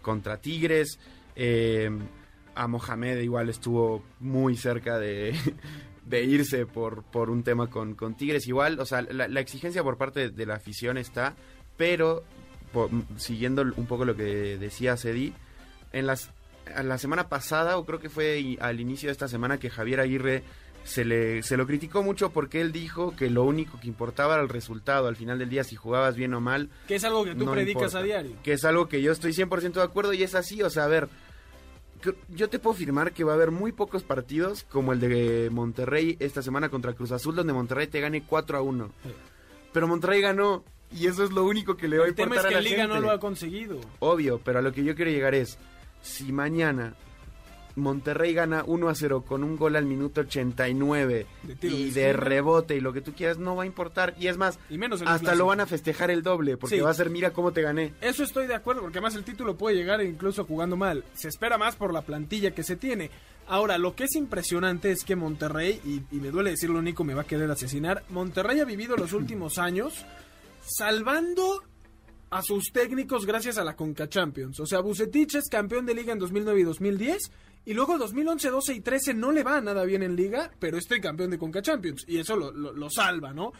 [0.00, 0.98] contra Tigres.
[1.36, 1.90] eh,
[2.58, 5.32] a Mohamed igual estuvo muy cerca de,
[6.10, 8.48] irse por, un tema con, Tigres.
[8.48, 11.36] Igual, o sea, la, exigencia por parte de, la afición está,
[11.76, 12.24] pero
[13.16, 15.32] siguiendo un poco lo que decía Cedi,
[15.92, 16.30] en las,
[16.74, 20.00] a la semana pasada, o creo que fue al inicio de esta semana, que Javier
[20.00, 20.42] Aguirre
[20.84, 24.42] se, le, se lo criticó mucho porque él dijo que lo único que importaba era
[24.42, 25.06] el resultado.
[25.08, 27.52] Al final del día, si jugabas bien o mal, Que es algo que tú no
[27.52, 27.98] predicas importa.
[27.98, 28.36] a diario.
[28.42, 30.62] Que es algo que yo estoy 100% de acuerdo y es así.
[30.62, 31.08] O sea, a ver,
[32.28, 36.16] yo te puedo afirmar que va a haber muy pocos partidos como el de Monterrey
[36.20, 38.90] esta semana contra Cruz Azul, donde Monterrey te gane 4 a 1.
[39.02, 39.10] Sí.
[39.72, 42.46] Pero Monterrey ganó y eso es lo único que le va a El tema importar
[42.46, 42.94] es que a la Liga gente.
[42.94, 43.80] no lo ha conseguido.
[43.98, 45.58] Obvio, pero a lo que yo quiero llegar es,
[46.08, 46.94] si mañana
[47.76, 51.90] Monterrey gana 1 a 0 con un gol al minuto 89 De tiro de y
[51.92, 54.14] de rebote y lo que tú quieras, no va a importar.
[54.18, 56.82] Y es más, Y menos en hasta lo van a festejar el doble, porque Sí.
[56.82, 57.94] va a ser, mira cómo te gané.
[58.00, 61.04] Eso estoy de acuerdo, porque además el título puede llegar incluso jugando mal.
[61.14, 63.10] Se espera más por la plantilla que se tiene.
[63.46, 67.14] Ahora, lo que es impresionante es que Monterrey, y, y me duele decirlo, Nico, me
[67.14, 68.02] va a querer asesinar.
[68.08, 70.04] Monterrey ha vivido los últimos años
[70.62, 71.62] salvando
[72.30, 74.60] a sus técnicos gracias a la Conca Champions.
[74.60, 77.30] O sea, Bucetich es campeón de liga en 2009 y 2010.
[77.64, 80.86] Y luego 2011, 12 y 13 no le va nada bien en liga, pero es
[80.86, 82.04] campeón de Conca Champions.
[82.06, 83.52] Y eso lo, lo- salva, ¿no?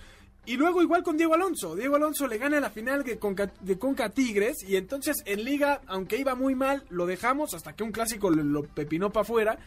[0.47, 1.77] Y luego igual con Diego Alonso.
[1.77, 4.63] Diego Alonso le gana la final de Conca, de Conca Tigres.
[4.67, 8.43] Y entonces en liga, aunque iba muy mal, lo dejamos hasta que un clásico lo,
[8.43, 9.59] lo pepinó para afuera.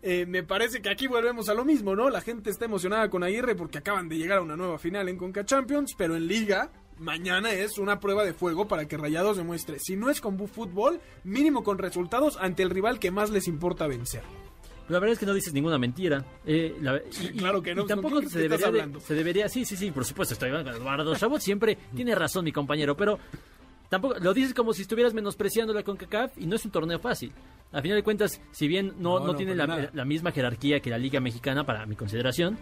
[0.00, 2.08] Eh, me parece que aquí volvemos a lo mismo, ¿no?
[2.08, 5.16] La gente está emocionada con Aguirre porque acaban de llegar a una nueva final en
[5.16, 9.78] Conca Champions, pero en liga mañana es una prueba de fuego para que Rayados demuestre,
[9.78, 13.86] si no es con fútbol, mínimo con resultados ante el rival que más les importa
[13.86, 14.22] vencer.
[14.88, 16.24] La verdad es que no dices ninguna mentira.
[16.46, 19.00] Eh, la- y, y- Claro que no, y tampoco ¿con qué se debería, de- hablando?
[19.00, 19.48] se debería.
[19.48, 21.40] Sí, sí, sí, por supuesto, estoy Eduardo Chabot.
[21.40, 23.18] Siempre tiene razón mi compañero, pero
[23.90, 27.32] tampoco lo dices como si estuvieras menospreciando la CONCACAF y no es un torneo fácil.
[27.70, 31.20] A final de cuentas, si bien no, No, tiene la, misma jerarquía que la Liga
[31.20, 32.56] Mexicana, para mi consideración,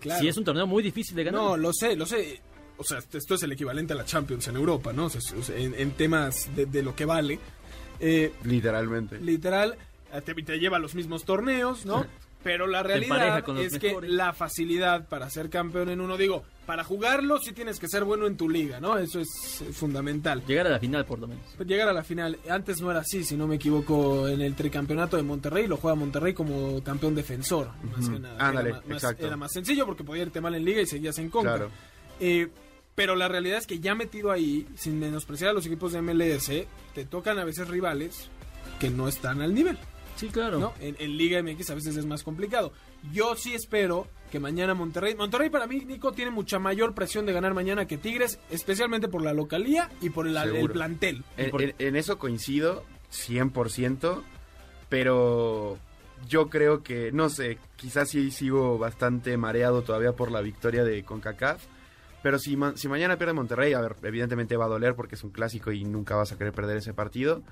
[0.00, 0.20] Claro.
[0.20, 1.40] sí es un torneo muy difícil de ganar.
[1.40, 2.42] No, lo sé, lo sé.
[2.76, 5.06] O sea, esto es el equivalente a la Champions en Europa, ¿no?
[5.06, 5.20] O sea,
[5.56, 7.38] en, en temas de, de lo que vale.
[8.00, 9.20] Eh, Literalmente.
[9.20, 9.76] literal,
[10.24, 12.04] te, te lleva a los mismos torneos, ¿no?
[12.44, 17.38] Pero la realidad es que la facilidad para ser campeón en uno, digo, para jugarlo
[17.38, 18.98] sí tienes que ser bueno en tu liga, ¿no?
[18.98, 20.44] Eso es eh, fundamental.
[20.46, 21.42] Llegar a la final, por lo menos.
[21.66, 25.16] Llegar a la final, antes no era así, si no me equivoco, en el tricampeonato
[25.16, 28.36] de Monterrey lo juega Monterrey como campeón defensor, más que nada.
[28.38, 29.26] Ándale, era, más, exacto.
[29.26, 31.56] era más sencillo porque podía irte mal en liga y seguías en contra.
[31.56, 31.70] Claro.
[32.20, 32.48] Eh,
[32.94, 36.50] pero la realidad es que ya metido ahí, sin menospreciar a los equipos de MLS,
[36.94, 38.28] te tocan a veces rivales
[38.80, 39.78] que no están al nivel.
[40.16, 40.60] Sí, claro.
[40.60, 40.72] ¿no?
[40.80, 42.72] En, en Liga MX a veces es más complicado.
[43.12, 45.14] Yo sí espero que mañana Monterrey...
[45.16, 49.22] Monterrey para mí, Nico, tiene mucha mayor presión de ganar mañana que Tigres, especialmente por
[49.22, 51.24] la localía y por el, el plantel.
[51.36, 54.22] En, por- en- en eso coincido 100%,
[54.88, 55.78] pero
[56.28, 61.02] yo creo que, no sé, quizás sí sigo bastante mareado todavía por la victoria de
[61.04, 61.62] CONCACAF,
[62.24, 65.22] pero si, ma- si mañana pierde Monterrey, a ver, evidentemente va a doler porque es
[65.22, 67.42] un clásico y nunca vas a querer perder ese partido,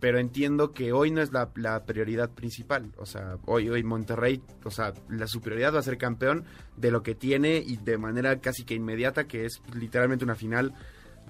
[0.00, 4.42] pero entiendo que hoy no es la, la prioridad principal, o sea, hoy, hoy Monterrey,
[4.64, 6.44] o sea, la su prioridad va a ser campeón
[6.78, 10.72] de lo que tiene y de manera casi que inmediata, que es literalmente una final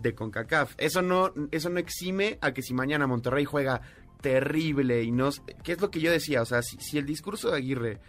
[0.01, 0.75] de CONCACAF.
[0.79, 3.83] Eso no, eso no exime a que si mañana Monterrey juega
[4.23, 5.31] terrible y no...
[5.65, 6.41] ¿Qué es lo que yo decía?
[6.41, 8.01] O sea, si, si el discurso de Aguirre...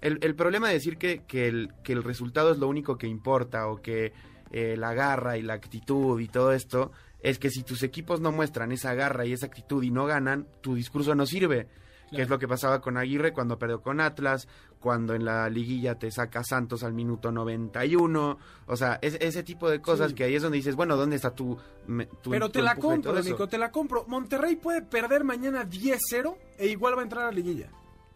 [0.00, 3.06] El, el problema de decir que, que, el, que el resultado es lo único que
[3.08, 4.12] importa o que
[4.50, 8.30] eh, la garra y la actitud y todo esto es que si tus equipos no
[8.30, 11.66] muestran esa garra y esa actitud y no ganan, tu discurso no sirve.
[12.10, 14.48] Que es lo que pasaba con Aguirre cuando perdió con Atlas,
[14.80, 18.38] cuando en la liguilla te saca Santos al minuto 91.
[18.66, 20.14] O sea, es- ese tipo de cosas Sí.
[20.14, 21.58] que ahí es donde dices, bueno, ¿dónde está tu...
[21.86, 23.20] me- tu- Pero tu te la compro?
[23.20, 24.06] Nico, te la compro.
[24.08, 27.68] Monterrey puede perder mañana 10-0 e igual va a entrar a la liguilla.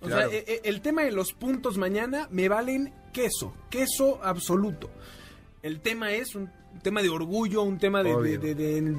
[0.02, 0.30] O Claro.
[0.30, 4.90] sea, e- e- el tema de los puntos mañana me valen queso, queso absoluto.
[5.62, 6.50] El tema es un
[6.82, 8.40] tema de orgullo, un tema de, de- Obvio.
[8.40, 8.96] de- de-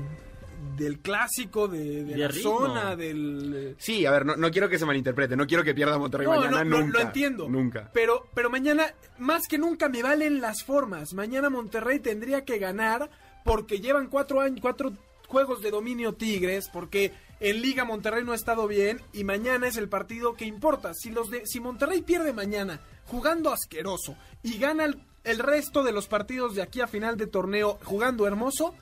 [0.77, 2.57] del clásico, de, de De la ritmo.
[2.59, 3.75] zona, del...
[3.77, 6.35] Sí, a ver, no, no quiero que se malinterprete, no quiero que pierda Monterrey No,
[6.37, 6.99] mañana, no, lo- nunca.
[6.99, 7.49] lo entiendo.
[7.49, 7.91] Nunca.
[7.93, 8.85] Pero, pero mañana,
[9.19, 11.13] más que nunca, me valen las formas.
[11.13, 13.09] Mañana Monterrey tendría que ganar
[13.43, 14.93] porque llevan cuatro años, cuatro
[15.27, 17.11] juegos de dominio Tigres, porque
[17.43, 20.93] en Liga Monterrey no ha estado bien y mañana es el partido que importa.
[20.93, 25.91] Si los de, si Monterrey pierde mañana jugando asqueroso y gana el, el resto de
[25.91, 28.73] los partidos de aquí a final de torneo jugando hermoso.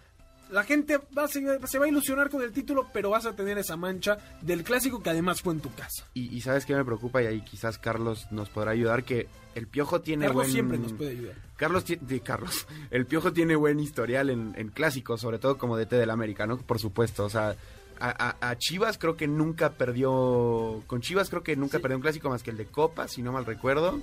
[0.51, 3.33] La gente va a, se, se va a ilusionar con el título, pero vas a
[3.33, 6.05] tener esa mancha del clásico que además fue en tu casa.
[6.13, 9.67] Y, y sabes qué me preocupa y ahí quizás Carlos nos podrá ayudar que el
[9.67, 11.35] Piojo tiene Carlos buen siempre nos puede ayudar.
[11.55, 15.95] Carlos de Carlos, el Piojo tiene buen historial en, en clásicos, sobre todo como DT
[15.95, 16.57] del América, ¿no?
[16.57, 17.55] Por supuesto, o sea,
[18.01, 21.81] a, a- a Chivas creo que nunca perdió, con Chivas creo que nunca Sí.
[21.81, 23.99] perdió un clásico más que el de Copa, si no mal recuerdo,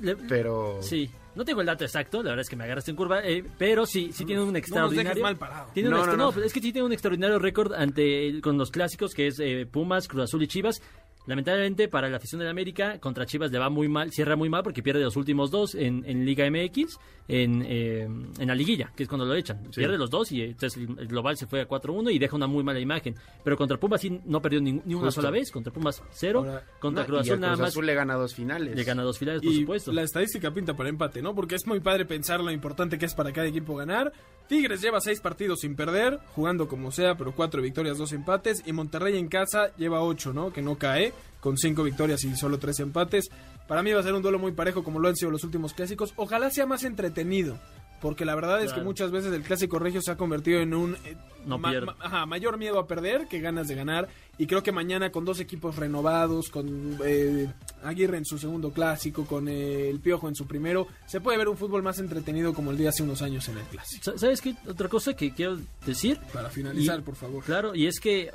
[0.00, 2.96] Le- pero Sí, no tengo el dato exacto, la verdad es que me agarraste en
[2.96, 5.22] curva, eh, pero sí, sí tiene un No extraordinario.
[5.22, 5.70] mal parado.
[5.74, 6.42] Tiene un No, no, no, no.
[6.42, 10.08] es que sí tiene un extraordinario récord ante con los clásicos que es eh, Pumas,
[10.08, 10.80] Cruz Azul y Chivas.
[11.26, 14.48] Lamentablemente para la afición de la América contra Chivas le va muy mal, cierra muy
[14.48, 18.90] mal porque pierde los últimos dos en, en Liga MX, en, eh, en la liguilla,
[18.96, 19.62] que es cuando lo echan.
[19.74, 22.64] Pierde los dos y entonces el, global se fue a 4-1 y deja una muy
[22.64, 23.14] mala imagen.
[23.44, 25.20] Pero contra Pumas sí no perdió ni, ni una Justo.
[25.20, 27.94] sola vez, contra Pumas cero, Ahora, contra No, Cruz Azul nada Cruz más Azul le
[27.94, 28.74] gana dos finales.
[28.74, 29.92] le gana dos finales, por y supuesto.
[29.92, 31.34] la estadística pinta para empate, ¿no?
[31.34, 34.12] Porque es muy padre pensar lo importante que es para cada equipo ganar.
[34.48, 38.62] Tigres lleva seis partidos sin perder, jugando como sea, pero cuatro victorias, dos empates.
[38.66, 40.52] Y Monterrey en casa lleva ocho, ¿no?
[40.52, 43.30] Que no cae, con cinco victorias y solo tres empates.
[43.66, 45.74] Para mí va a ser un duelo muy parejo como lo han sido los últimos
[45.74, 46.12] clásicos.
[46.16, 47.58] Ojalá sea más entretenido.
[48.00, 50.94] Porque la verdad es que muchas veces el clásico regio se ha convertido en un
[51.04, 51.92] eh, No pierde.
[52.00, 54.08] ajá, mayor miedo a perder que ganas de ganar.
[54.38, 57.52] Y creo que mañana con dos equipos renovados, con eh,
[57.84, 61.48] Aguirre en su segundo clásico, con eh, el Piojo en su primero, se puede ver
[61.50, 64.02] un fútbol más entretenido como el de hace unos años en el clásico.
[64.02, 64.54] Sa- ¿Sabes qué?
[64.66, 66.18] Otra cosa que quiero decir.
[66.32, 67.44] Para finalizar, Y- por favor.
[67.44, 68.30] Claro, y es que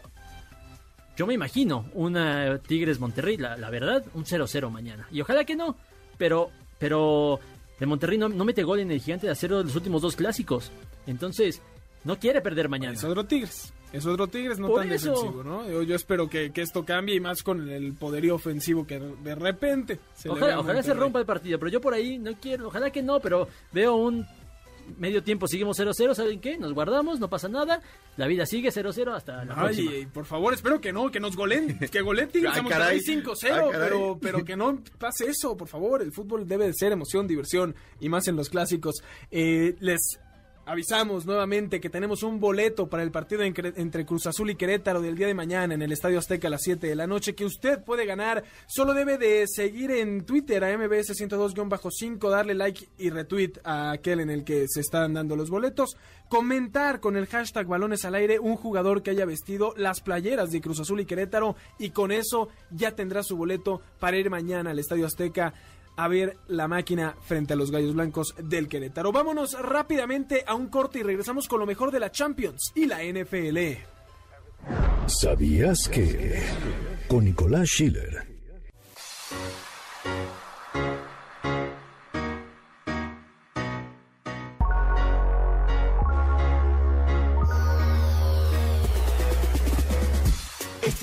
[1.15, 5.07] yo me imagino una Tigres Monterrey, la, la verdad, un 0-0 mañana.
[5.11, 5.75] Y ojalá que no,
[6.17, 7.39] pero pero
[7.79, 10.15] el Monterrey no, no mete gol en el gigante de acero de los últimos dos
[10.15, 10.71] clásicos.
[11.07, 11.61] Entonces,
[12.03, 12.93] no quiere perder mañana.
[12.93, 13.73] Es otro Tigres.
[13.93, 15.11] Es otro Tigres, no Por tan eso.
[15.11, 15.69] defensivo, ¿no?
[15.69, 19.35] Yo, yo espero que, que esto cambie y más con el poderío ofensivo que de
[19.35, 22.89] repente se Ojalá, ojalá se rompa el partido, pero yo por ahí no quiero, ojalá
[22.91, 24.25] que no, pero veo un
[24.97, 26.57] medio tiempo, seguimos 0-0, ¿saben qué?
[26.57, 27.81] Nos guardamos, no pasa nada,
[28.17, 29.91] la vida sigue 0-0 hasta la próxima.
[29.91, 33.01] Ay, por favor, espero que no, que nos golen, que goleen Tigres Ay, a Monterrey
[33.03, 33.23] caray.
[33.23, 33.71] 5-0, Ay, caray.
[33.89, 36.01] pero, pero que no pase eso, por favor.
[36.01, 38.95] El fútbol debe de ser emoción, diversión y más en los clásicos.
[39.31, 40.19] Eh, les
[40.65, 45.15] avisamos nuevamente que tenemos un boleto para el partido entre Cruz Azul y Querétaro del
[45.15, 47.83] día de mañana en el Estadio Azteca a las 7 de la noche que usted
[47.83, 48.43] puede ganar.
[48.65, 54.21] Solo debe de seguir en Twitter a MBS 102-5, darle like y retweet a aquel
[54.21, 55.97] en el que se están dando los boletos.
[56.29, 60.61] Comentar con el hashtag balones al aire un jugador que haya vestido las playeras de
[60.61, 64.79] Cruz Azul y Querétaro y con eso ya tendrá su boleto para ir mañana al
[64.79, 65.53] Estadio Azteca
[65.95, 69.11] a ver la máquina frente a los Gallos Blancos del Querétaro.
[69.11, 73.03] Vámonos rápidamente a un corte y regresamos con lo mejor de la Champions y la
[73.03, 73.57] NFL.
[75.07, 76.41] ¿Sabías que?
[77.07, 78.35] Con Nicolás Schiller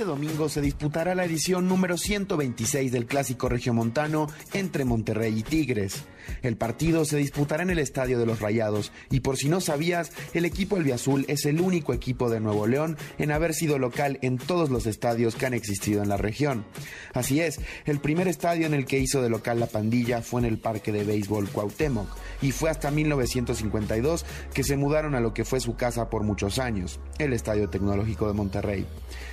[0.03, 6.07] Este domingo se disputará la edición número 126 del Clásico Regiomontano entre Monterrey y Tigres.
[6.43, 10.11] El partido se disputará en el Estadio de los Rayados y por si no sabías,
[10.35, 14.39] el equipo albiazul es el único equipo de Nuevo León en haber sido local en
[14.39, 16.65] todos los estadios que han existido en la región.
[17.15, 20.47] Así es, el primer estadio en el que hizo de local la pandilla fue en
[20.47, 22.09] el Parque de Béisbol Cuauhtémoc
[22.41, 26.59] y fue hasta 1952 que se mudaron a lo que fue su casa por muchos
[26.59, 28.85] años, el Estadio Tecnológico de Monterrey.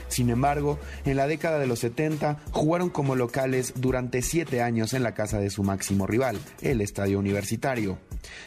[0.10, 5.04] Sin embargo, en la década de los 70 jugaron como locales durante siete años en
[5.04, 7.98] la casa de su máximo rival, el Estadio Universitario.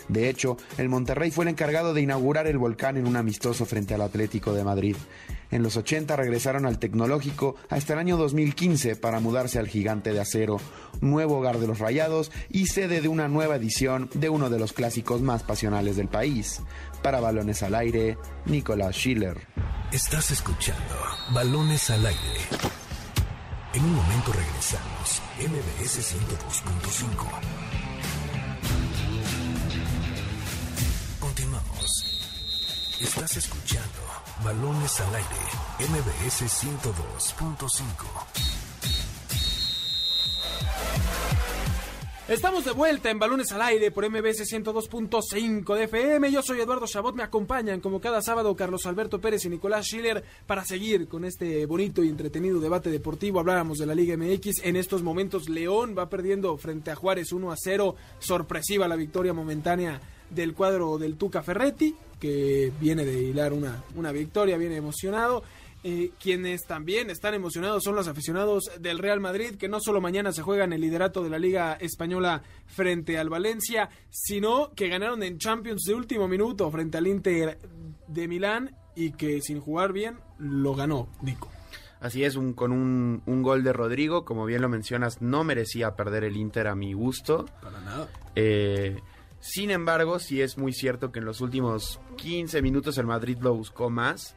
[0.08, 3.94] De hecho, el Monterrey fue el encargado de inaugurar el volcán en un amistoso frente
[3.94, 4.96] al Atlético de Madrid.
[5.50, 10.20] En los 80 regresaron al tecnológico hasta el año 2015 para mudarse al Gigante de
[10.20, 10.58] Acero,
[11.02, 14.72] nuevo hogar de los Rayados y sede de una nueva edición de uno de los
[14.72, 16.62] clásicos más pasionales del país.
[17.02, 19.36] Para Balones al Aire, Nicolás Schiller.
[19.92, 20.94] Estás escuchando
[21.34, 22.40] Balones al Aire.
[23.74, 27.81] En un momento regresamos, MBS 102.5.
[33.02, 33.98] Estás escuchando
[34.44, 35.28] Balones al Aire,
[35.90, 37.82] MBS 102.5.
[42.28, 46.30] Estamos de vuelta en Balones al Aire por MBS 102.5 de FM.
[46.30, 47.16] Yo soy Eduardo Chabot.
[47.16, 51.66] Me acompañan como cada sábado Carlos Alberto Pérez y Nicolás Schiller para seguir con este
[51.66, 53.40] bonito y entretenido debate deportivo.
[53.40, 54.62] Hablábamos de la Liga MX.
[54.62, 57.96] En estos momentos León va perdiendo frente a Juárez 1 a 0.
[58.20, 60.00] Sorpresiva la victoria momentánea
[60.34, 65.42] del cuadro del Tuca Ferretti, que viene de hilar una, una victoria, viene emocionado.
[65.84, 70.32] Eh, quienes también están emocionados son los aficionados del Real Madrid, que no solo mañana
[70.32, 75.38] se juegan el liderato de la Liga Española frente al Valencia, sino que ganaron en
[75.38, 77.58] Champions de último minuto frente al Inter
[78.06, 81.50] de Milán y que sin jugar bien lo ganó Nico.
[81.98, 85.94] Así es, un, con un, un, gol de Rodrigo, como bien lo mencionas, no merecía
[85.94, 87.46] perder el Inter a mi gusto.
[87.60, 88.08] Para nada.
[88.34, 89.00] Eh,
[89.42, 93.54] sin embargo, sí es muy cierto que en los últimos 15 minutos el Madrid lo
[93.54, 94.36] buscó más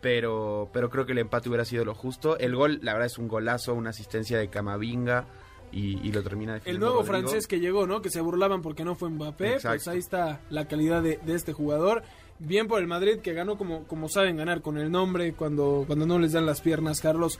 [0.00, 2.38] pero, pero creo que el empate hubiera sido lo justo.
[2.38, 5.26] El gol, la verdad, es un golazo, una asistencia de Camavinga
[5.72, 8.02] y, lo termina de El nuevo francés que llegó, ¿no?
[8.02, 12.02] Que se burlaban porque no fue Mbappé, pues ahí está la calidad de, este jugador.
[12.38, 16.06] Bien por el Madrid que ganó como, como saben ganar con el nombre cuando, cuando
[16.06, 17.38] no les dan las piernas, Carlos.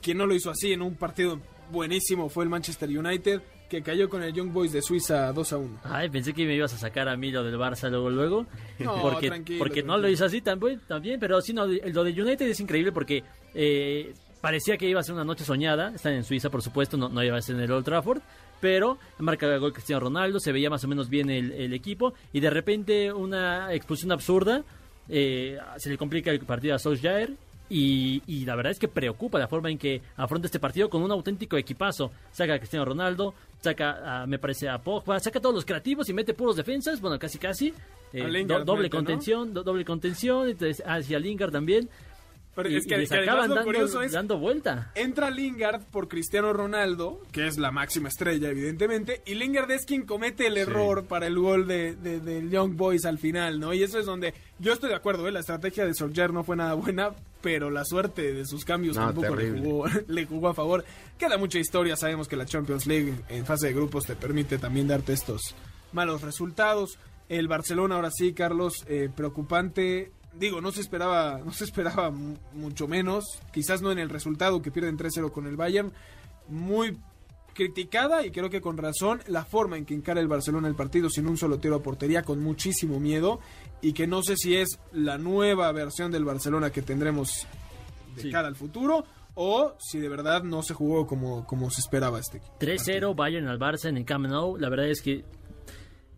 [0.00, 4.08] Quien no lo hizo así en un partido buenísimo fue el Manchester United que cayó
[4.08, 5.80] con el Young Boys de Suiza 2 a 1.
[5.84, 8.46] Ay, pensé que me ibas a sacar a mí lo del Barça luego, luego.
[8.78, 12.22] No, porque, tranquilo, porque no lo hizo así también, también pero sí, no, lo de
[12.22, 13.24] United es increíble porque
[13.54, 15.92] eh, parecía que iba a ser una noche soñada.
[15.94, 18.20] Están en Suiza, por supuesto, no, no iba a ser en el Old Trafford.
[18.60, 22.14] Pero marca el gol Cristiano Ronaldo, se veía más o menos bien el, equipo.
[22.32, 24.62] Y de repente una expulsión absurda.
[25.08, 27.34] Eh, se le complica el partido a Solskjaer
[27.68, 31.02] y, y, la verdad es que preocupa la forma en que afronta este partido con
[31.02, 32.12] un auténtico equipazo.
[32.32, 36.08] Saca a Cristiano Ronaldo, saca, a, me parece, a Pogba, saca a todos los creativos
[36.08, 37.74] y mete puros defensas, bueno, casi casi.
[38.12, 41.88] Eh, doble contención, doble contención, hacia Lingard también.
[42.56, 43.06] Pero es que,
[44.10, 44.90] dando, vuelta.
[44.94, 50.06] Entra Lingard por Cristiano Ronaldo, que es la máxima estrella, evidentemente, y Lingard es quien
[50.06, 53.74] comete el error para el gol de, de, Young Boys al final, ¿no?
[53.74, 55.32] Y eso es donde yo estoy de acuerdo, ¿eh?
[55.32, 57.10] la estrategia de Solskjaer no fue nada buena,
[57.46, 60.84] pero la suerte de sus cambios tampoco le jugó, le jugó, a favor.
[61.16, 64.88] Queda mucha historia, sabemos que la Champions League en fase de grupos te permite también
[64.88, 65.54] darte estos
[65.92, 66.98] malos resultados.
[67.28, 70.10] El Barcelona ahora sí, Carlos, eh, preocupante.
[70.34, 74.72] Digo, no se esperaba, no se esperaba mucho menos, quizás no en el resultado que
[74.72, 75.92] pierden 3-0 con el Bayern,
[76.48, 76.98] muy
[77.54, 81.08] criticada y creo que con razón la forma en que encara el Barcelona el partido
[81.08, 83.40] sin un solo tiro a portería con muchísimo miedo
[83.80, 87.46] y que no sé si es la nueva versión del Barcelona que tendremos
[88.16, 92.18] de cara al futuro o si de verdad no se jugó como, como se esperaba
[92.18, 95.24] este 3-0 Bayern al Barça en el Camp Nou, la verdad es que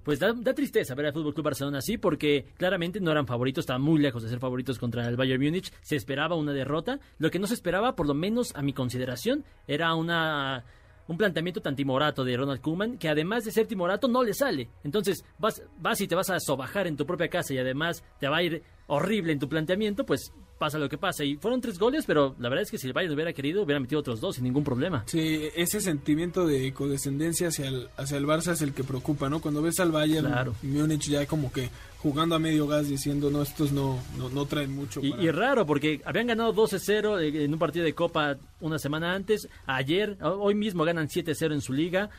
[0.08, 3.64] pues da, da tristeza ver al Fútbol Club Barcelona así, porque claramente no eran favoritos,
[3.64, 5.70] estaban muy lejos de ser favoritos contra el Bayern Múnich.
[5.82, 6.98] Se esperaba una derrota.
[7.18, 10.64] Lo que no se esperaba, por lo menos a mi consideración, era una
[11.08, 14.68] un planteamiento tan timorato de Ronald Koeman que además de ser timorato no le sale.
[14.84, 18.28] Entonces vas, vas y te vas a sobajar en tu propia casa y además te
[18.28, 21.24] va a ir horrible en tu planteamiento, pues pasa lo que pasa.
[21.24, 23.78] Y fueron tres goles, pero la verdad es que si el Bayern hubiera querido, hubiera
[23.80, 25.04] metido otros dos sin ningún problema.
[25.06, 29.40] Sí, ese sentimiento de codescendencia hacia el, hacia el Barça es el que preocupa, ¿no?
[29.40, 30.54] Cuando ves al Bayern, Claro.
[30.62, 34.72] Múnich ya como que jugando a medio gas diciendo, no, estos no, no, no traen
[34.74, 35.00] mucho.
[35.02, 35.22] Y, para-".
[35.22, 39.48] y raro, porque habían ganado 12-0 en un partido de Copa una semana antes.
[39.66, 42.10] Ayer, hoy mismo ganan 7-0 en su liga.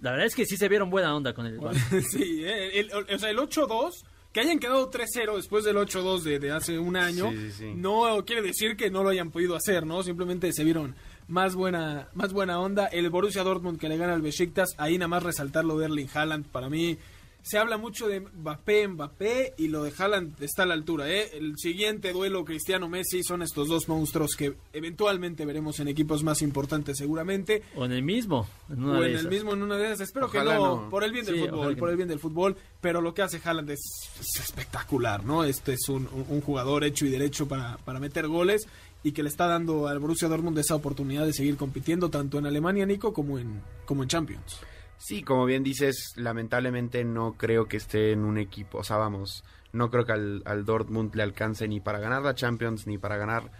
[0.00, 2.02] La verdad es que sí se vieron buena onda con el Barça.
[2.10, 4.04] sí, eh, el, el- o sea, el 8-2,
[4.34, 7.72] que hayan quedado 3-0 después del 8-2 de, de hace un año, Sí, sí, sí.
[7.74, 10.02] no quiere decir que no lo hayan podido hacer, ¿no?
[10.02, 10.94] Simplemente se vieron
[11.28, 12.86] más buena, más buena onda.
[12.86, 16.08] El Borussia Dortmund que le gana al Besiktas, ahí nada más resaltar lo de Erling
[16.12, 16.98] Haaland, para mí...
[17.46, 21.10] Se habla mucho de Mbappé, Mbappé y lo de Haaland está a la altura.
[21.10, 21.28] ¿eh?
[21.34, 26.96] El siguiente duelo Cristiano-Messi son estos dos monstruos que eventualmente veremos en equipos más importantes
[26.96, 27.62] seguramente.
[27.76, 28.48] O en el mismo.
[28.70, 30.00] En una O de en el mismo en una de esas.
[30.08, 30.88] Espero Ojalá que no, no.
[30.88, 31.90] por el bien del Sí, fútbol, por no.
[31.90, 32.56] el bien del fútbol.
[32.80, 33.80] Pero lo que hace Haaland es,
[34.18, 35.44] es espectacular, ¿no?
[35.44, 38.66] Este es un, un- un jugador hecho y derecho para, para meter goles
[39.02, 42.46] y que le está dando al Borussia Dortmund esa oportunidad de seguir compitiendo tanto en
[42.46, 44.60] Alemania, Nico, como en, como en Champions.
[44.98, 49.44] Sí, como bien dices, lamentablemente no creo que esté en un equipo, o sea, vamos,
[49.72, 53.16] no creo que al, al Dortmund le alcance ni para ganar la Champions ni para
[53.16, 53.50] ganar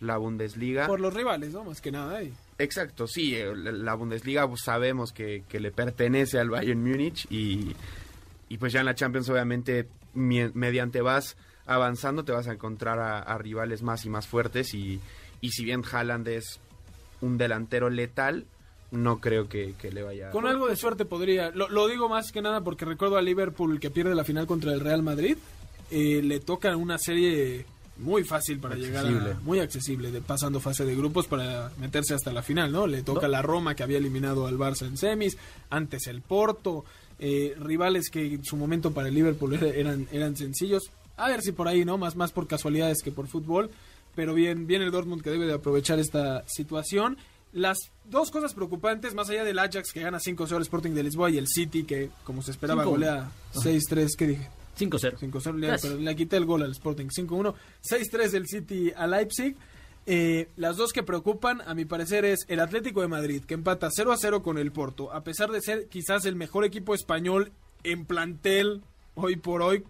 [0.00, 0.86] la Bundesliga.
[0.86, 1.64] Por los rivales, ¿no?
[1.64, 2.22] Más que nada.
[2.22, 2.32] ¿eh?
[2.58, 7.74] Exacto, sí, eh, la Bundesliga pues, sabemos que, que le pertenece al Bayern Múnich y,
[8.48, 11.36] y pues ya en la Champions obviamente mediante vas
[11.66, 15.00] avanzando te vas a encontrar a, a rivales más y más fuertes y,
[15.40, 16.60] y si bien Haaland es
[17.20, 18.46] un delantero letal,
[18.94, 21.50] no creo que, que le vaya Con algo de suerte podría.
[21.50, 24.72] Lo, lo digo más que nada porque recuerdo a Liverpool que pierde la final contra
[24.72, 25.36] el Real Madrid.
[25.90, 27.66] Eh, le toca una serie
[27.98, 29.38] muy fácil para llegar a.
[29.42, 32.86] Muy accesible, de, pasando fase de grupos para meterse hasta la final, ¿no?
[32.86, 35.36] Le toca la Roma que había eliminado al Barça en semis.
[35.70, 36.84] Antes el Porto.
[37.20, 40.90] eh, rivales que en su momento para el Liverpool era- eran, eran sencillos.
[41.16, 41.96] A ver si por ahí, ¿no?
[41.96, 43.70] Más, más por casualidades que por fútbol.
[44.16, 47.16] Pero bien, bien el Dortmund que debe de aprovechar esta situación.
[47.54, 51.30] Las dos cosas preocupantes, más allá del Ajax que gana 5-0 al Sporting de Lisboa
[51.30, 52.90] y el City que, como se esperaba, Cinco.
[52.90, 54.50] golea 6-3, ¿qué dije?
[54.76, 55.18] 5-0.
[55.18, 57.54] 5-0, le, pero le quité el gol al Sporting 5-1.
[57.88, 59.54] 6-3 del City a Leipzig.
[60.06, 63.88] Eh, las dos que preocupan, a mi parecer, es el Atlético de Madrid, que empata
[63.88, 67.52] 0-0 con el Porto, a pesar de ser quizás el mejor equipo español
[67.84, 68.82] en plantel
[69.14, 69.84] hoy por hoy.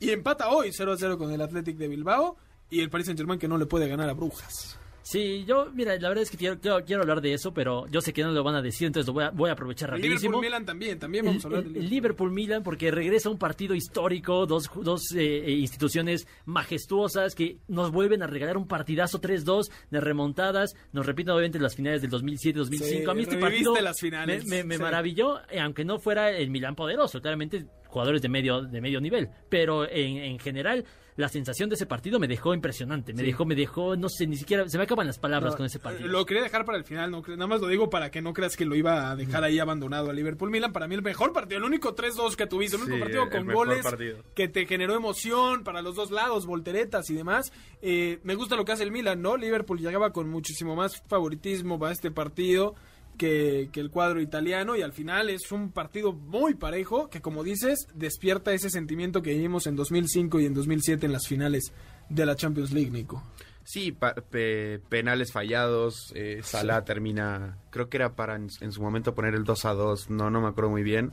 [0.00, 2.36] Y empata hoy 0-0 con el Atlético de Bilbao
[2.70, 4.78] y el Paris Saint-Germain que no le puede ganar a Brujas.
[5.08, 8.00] Sí, yo, mira, la verdad es que quiero, quiero, quiero hablar de eso, pero yo
[8.00, 10.18] sé que no lo van a decir, entonces lo voy a, voy a aprovechar rapidísimo.
[10.40, 15.12] Liverpool-Milan también, también vamos a hablar el Liverpool-Milan porque regresa un partido histórico, dos, dos
[15.14, 20.74] eh, eh, instituciones majestuosas que nos vuelven a regalar un partidazo 3-2 de remontadas.
[20.92, 22.78] Nos repiten obviamente las finales del 2007-2005.
[22.82, 24.82] Sí, a mí este partido las finales, me, me- me sí.
[24.82, 29.28] maravilló, eh, aunque no fuera el Milan poderoso, claramente jugadores de medio, de medio nivel.
[29.48, 30.84] Pero en, en general,
[31.16, 33.14] la sensación de ese partido me dejó impresionante.
[33.14, 35.66] Me dejó, me dejó, no sé, ni siquiera, se me acaban las palabras No, con
[35.66, 36.08] ese partido.
[36.08, 38.56] Lo quería dejar para el final, no, nada más lo digo para que no creas
[38.56, 40.72] que lo iba a dejar ahí abandonado a Liverpool Milan.
[40.72, 43.46] Para mí el mejor partido, el único 3-2 que tuviste, el único Sí, partido con
[43.46, 44.18] goles partido.
[44.34, 47.50] que te generó emoción para los dos lados, volteretas y demás.
[47.82, 49.36] Eh, me gusta lo que hace el Milan, ¿no?
[49.36, 52.74] Liverpool llegaba con muchísimo más favoritismo para este partido.
[53.16, 57.42] Que, que el cuadro italiano y al final es un partido muy parejo que como
[57.44, 61.72] dices despierta ese sentimiento que vivimos en 2005 y en 2007 en las finales
[62.08, 63.22] de la Champions League, Nico.
[63.64, 68.80] Sí, pa- pe- penales fallados, eh, Salah termina, creo que era para en, en su
[68.82, 71.12] momento poner el 2 a 2, no, no me acuerdo muy bien,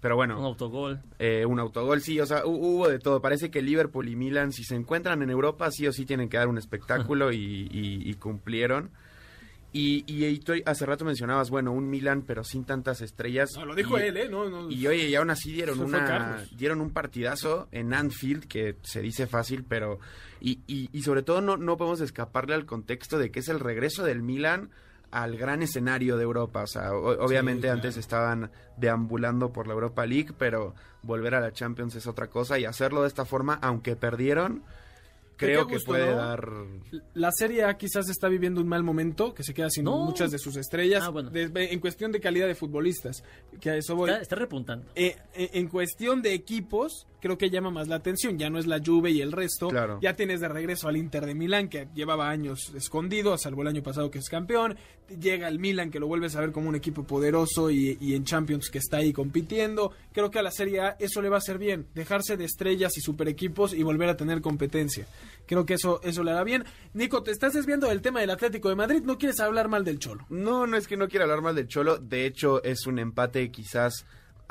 [0.00, 0.36] pero bueno.
[0.38, 1.00] Un autogol.
[1.20, 3.20] Eh, un autogol, sí, o sea, hu- hubo de todo.
[3.22, 6.38] Parece que Liverpool y Milan, si se encuentran en Europa, sí o sí tienen que
[6.38, 7.36] dar un espectáculo y,
[7.70, 8.90] y- y cumplieron.
[9.74, 13.50] Y, y, y tú hace rato mencionabas, bueno, un Milan, pero sin tantas estrellas.
[13.56, 14.28] No, lo dijo Y- él, ¿eh?
[14.28, 18.76] No, no, Y oye, y aún así dieron una dieron un partidazo en Anfield que
[18.82, 19.98] se dice fácil, pero
[20.40, 23.60] y, y, y sobre todo no, no podemos escaparle al contexto de que es el
[23.60, 24.68] regreso del Milan
[25.10, 26.62] al gran escenario de Europa.
[26.62, 27.76] O sea, o- obviamente claro.
[27.76, 32.58] antes estaban deambulando por la Europa League, pero volver a la Champions es otra cosa
[32.58, 34.62] y hacerlo de esta forma, aunque perdieron,
[35.46, 36.16] creo que puede ¿no?
[36.16, 36.48] dar
[37.14, 39.98] La Serie A quizás está viviendo un mal momento, que se queda sin No.
[40.04, 41.30] muchas de sus estrellas, Ah, bueno.
[41.30, 43.22] de- en cuestión de calidad de futbolistas,
[43.60, 44.10] que a eso voy.
[44.10, 44.86] Está, está repuntando.
[44.94, 48.36] Eh, eh, en cuestión de equipos, creo que llama más la atención.
[48.36, 49.68] Ya no es la Juve y el resto.
[49.68, 50.00] Claro.
[50.02, 53.82] Ya tienes de regreso al Inter de Milán, que llevaba años escondido, salvo el año
[53.82, 54.76] pasado que es campeón.
[55.20, 58.24] Llega el Milan, que lo vuelves a ver como un equipo poderoso y, y en
[58.24, 59.92] Champions que está ahí compitiendo.
[60.12, 61.86] Creo que a la Serie A eso le va a hacer bien.
[61.94, 65.06] Dejarse de estrellas y super equipos y volver a tener competencia.
[65.46, 66.64] Creo que eso, eso le hará bien.
[66.92, 69.02] Nico, te estás desviando del tema del Atlético de Madrid.
[69.04, 70.26] No quieres hablar mal del Cholo.
[70.28, 71.98] No, no es que no quiera hablar mal del Cholo.
[71.98, 74.06] De hecho, es un empate quizás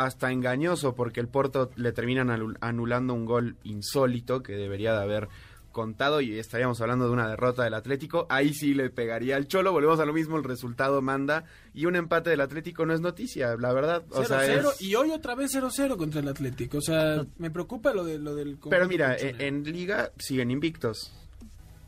[0.05, 5.27] hasta engañoso porque el Porto le terminan anulando un gol insólito que debería de haber
[5.71, 8.27] contado y estaríamos hablando de una derrota del Atlético.
[8.29, 9.71] Ahí sí le pegaría al Cholo.
[9.71, 13.55] Volvemos a lo mismo, el resultado manda y un empate del Atlético no es noticia,
[13.57, 14.03] la verdad.
[14.09, 16.77] O sea, 0-0 es- y hoy otra vez 0-0 contra el Atlético.
[16.79, 18.57] O sea, me preocupa lo, de, lo del...
[18.69, 21.13] Pero mira, en liga siguen invictos.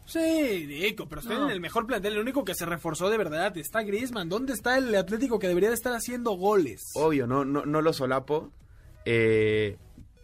[0.06, 1.46] Sí, Nico, pero están No.
[1.46, 2.14] en el mejor plantel.
[2.14, 4.30] El único que se reforzó de verdad está Griezmann.
[4.30, 6.92] ¿Dónde está el Atlético que debería de estar haciendo goles?
[6.96, 8.52] Obvio, no, no, no lo solapo.
[9.06, 9.78] Eh,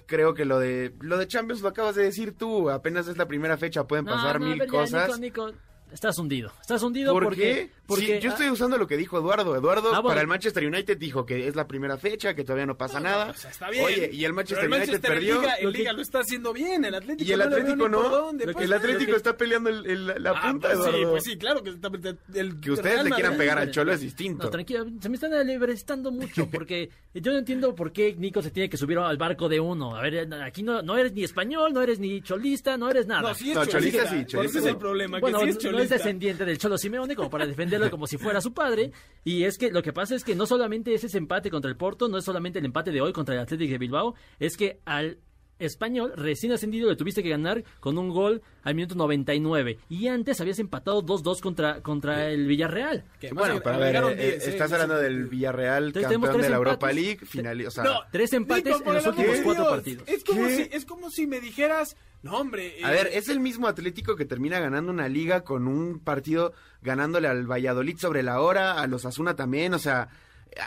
[0.05, 2.69] creo que lo de lo de Champions lo acabas de decir tú.
[2.69, 5.19] Apenas es la primera fecha, pueden No, pasar no, mil ya, cosas.
[5.19, 5.59] Nico, Nico,
[5.91, 6.51] estás hundido.
[6.61, 7.71] Estás hundido ¿Por porque, qué?
[7.87, 9.55] porque Sí, yo ah, estoy usando lo que dijo Eduardo.
[9.55, 10.07] Eduardo Ah, bueno.
[10.09, 13.31] para el Manchester United dijo que es la primera fecha, que todavía no pasa nada.
[13.31, 13.85] O sea, está bien.
[13.85, 15.41] Oye, y el Manchester el United Manchester en perdió.
[15.41, 16.85] Liga, que- Liga lo está haciendo bien.
[16.85, 18.09] El Atlético Y el Atlético no.
[18.09, 18.65] dónde, pues.
[18.65, 21.11] el Atlético que- está peleando el- el- la Ah, punta, pues sí, Eduardo.
[21.11, 21.87] pues sí, claro que está
[22.35, 24.43] el Que ustedes Real le quieran Madrid- pegar al Cholo es distinto.
[24.45, 28.51] No, tranquilo, se me están alebrestando mucho porque yo no entiendo por qué Nico se
[28.51, 29.95] tiene que subir al barco de uno.
[29.95, 33.21] A ver, aquí no, no eres ni español, no eres ni cholista, no eres nada.
[33.29, 34.03] No, sí es No, cholista.
[34.03, 34.69] cholista sí, cholista ese es sí.
[34.69, 38.07] el problema, que sí es no es descendiente del Cholo Simeone como para defenderlo como
[38.07, 38.91] si fuera su padre.
[39.23, 41.77] Y es que lo que pasa es que no solamente es ese empate contra el
[41.77, 44.81] Porto, no es solamente el empate de hoy contra el Atlético de Bilbao, es que
[44.85, 45.19] al
[45.59, 49.77] español recién ascendido le tuviste que ganar con un gol al minuto 99.
[49.89, 53.03] Y antes habías empatado 2-2 contra, contra el Villarreal.
[53.19, 55.03] Que Bueno, pero a ver, eh, 10, eh, estás sé hablando qué.
[55.03, 56.95] del Villarreal, Entonces, campeón de tres la Europa empates.
[56.95, 60.07] League, final, o sea, No, Tres empates Nico, en los últimos de cuatro Dios, partidos.
[60.07, 60.55] Es como, ¿Qué?
[60.55, 62.75] si, es como si me dijeras, no hombre.
[62.83, 66.53] A eh, ver, es el mismo Atlético que termina ganando una liga con un partido
[66.81, 70.09] ganándole al Valladolid sobre la hora, a los Asuna también, o sea, a-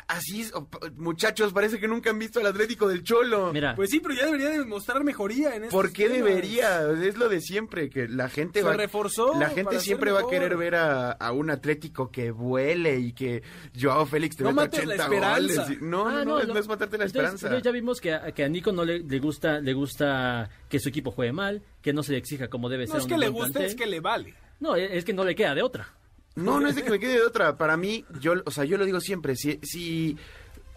[0.09, 0.53] así es,
[0.97, 3.53] muchachos, parece que nunca han visto al Atlético del Cholo.
[3.53, 6.19] Mira, Pues sí, pero ya debería de mostrar mejoría en ¿Por qué temas.
[6.25, 6.83] debería?
[7.03, 8.75] Es lo de siempre, que la gente Se va...
[8.75, 13.13] reforzó La gente siempre va a querer ver a, a un Atlético que vuele y
[13.13, 13.43] que
[13.81, 15.63] Joao Félix te No meta mates la 80 esperanza.
[15.65, 15.79] goles.
[15.81, 17.63] y- No, Ah, no, no, es- no es matarte la Entonces, esperanza.
[17.65, 20.89] ya vimos que a, que a Nico no le, le gusta le gusta que su
[20.89, 22.99] equipo juegue mal, que no se le exija como debe No ser.
[22.99, 23.71] es un que le guste, plantel.
[23.71, 24.35] es que le vale.
[24.61, 25.89] No, es es que no le queda de otra.
[26.35, 27.57] No, no es de que me quede de otra.
[27.57, 30.17] Para mí, yo, o sea, yo lo digo siempre, si, si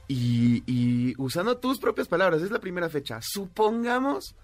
[0.07, 3.19] y, usando tus propias palabras, es la primera fecha.
[3.21, 4.35] Supongamos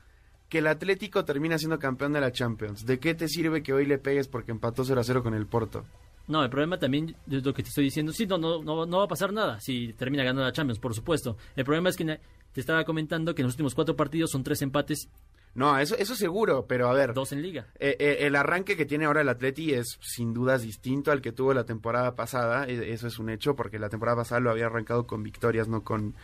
[0.49, 2.85] que el Atlético termina siendo campeón de la Champions.
[2.85, 5.47] ¿De qué te sirve que hoy le pegues porque empató 0 a 0 con el
[5.47, 5.85] Porto?
[6.27, 8.11] No, el problema también es lo que te estoy diciendo.
[8.11, 10.93] Sí, no, no, no, no va a pasar nada si termina ganando la Champions, por
[10.93, 11.37] supuesto.
[11.55, 12.19] El problema es que
[12.53, 15.09] te estaba comentando que en los últimos cuatro partidos son tres empates,
[15.53, 17.13] No, eso, eso seguro, pero a ver.
[17.13, 17.67] dos en liga.
[17.77, 21.33] Eh, eh, el arranque que tiene ahora el Atleti es sin dudas distinto al que
[21.33, 22.65] tuvo la temporada pasada.
[22.67, 25.83] E- Eso es un hecho, porque la temporada pasada lo había arrancado con victorias, no
[25.83, 26.15] con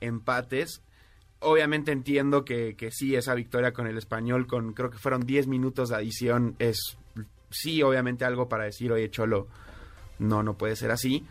[0.00, 0.82] empates.
[1.40, 5.46] Obviamente entiendo que, que sí, esa victoria con el español, con creo que fueron 10
[5.46, 6.96] minutos de adición, es
[7.50, 9.46] sí, obviamente algo para decir, oye, Cholo,
[10.18, 11.24] no, no puede ser así.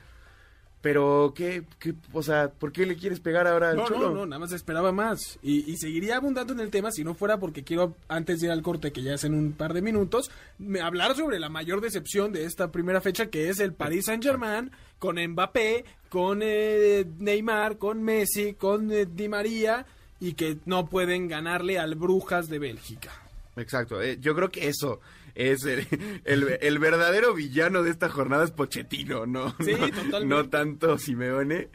[0.83, 4.09] Pero, ¿qué, qué, o sea, ¿por qué le quieres pegar ahora al No, Cholo?
[4.09, 5.39] no, no, nada más esperaba más.
[5.41, 8.51] Y, y seguiría abundando en el tema si no fuera porque quiero, antes de ir
[8.51, 10.29] al corte, que ya es en un par de minutos,
[10.59, 14.71] me- hablar sobre la mayor decepción de esta primera fecha, que es el Paris Saint-Germain,
[14.99, 19.85] con Mbappé, con eh, Neymar, con Messi, con eh, Di María,
[20.19, 23.09] y que no pueden ganarle al Brujas de Bélgica.
[23.55, 24.99] Exacto, eh, yo creo que eso
[25.35, 25.87] es el,
[26.25, 29.55] el- el verdadero villano de esta jornada es Pochettino, ¿no?
[29.59, 30.25] Sí, no, totalmente.
[30.25, 31.69] no tanto Simeone.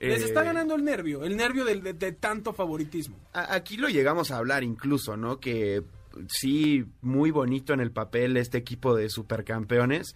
[0.00, 3.16] Les Eh, está ganando el nervio, el nervio de, de tanto favoritismo.
[3.32, 5.38] a- Aquí lo llegamos a hablar incluso, ¿no?
[5.38, 5.82] Que
[6.28, 10.14] sí, muy bonito en el papel este equipo de supercampeones.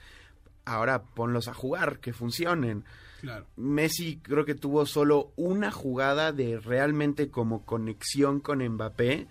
[0.65, 2.85] Ahora ponlos a jugar, que funcionen.
[3.21, 3.47] Claro.
[3.57, 9.27] Messi creo que tuvo solo una jugada de realmente como conexión con Mbappé,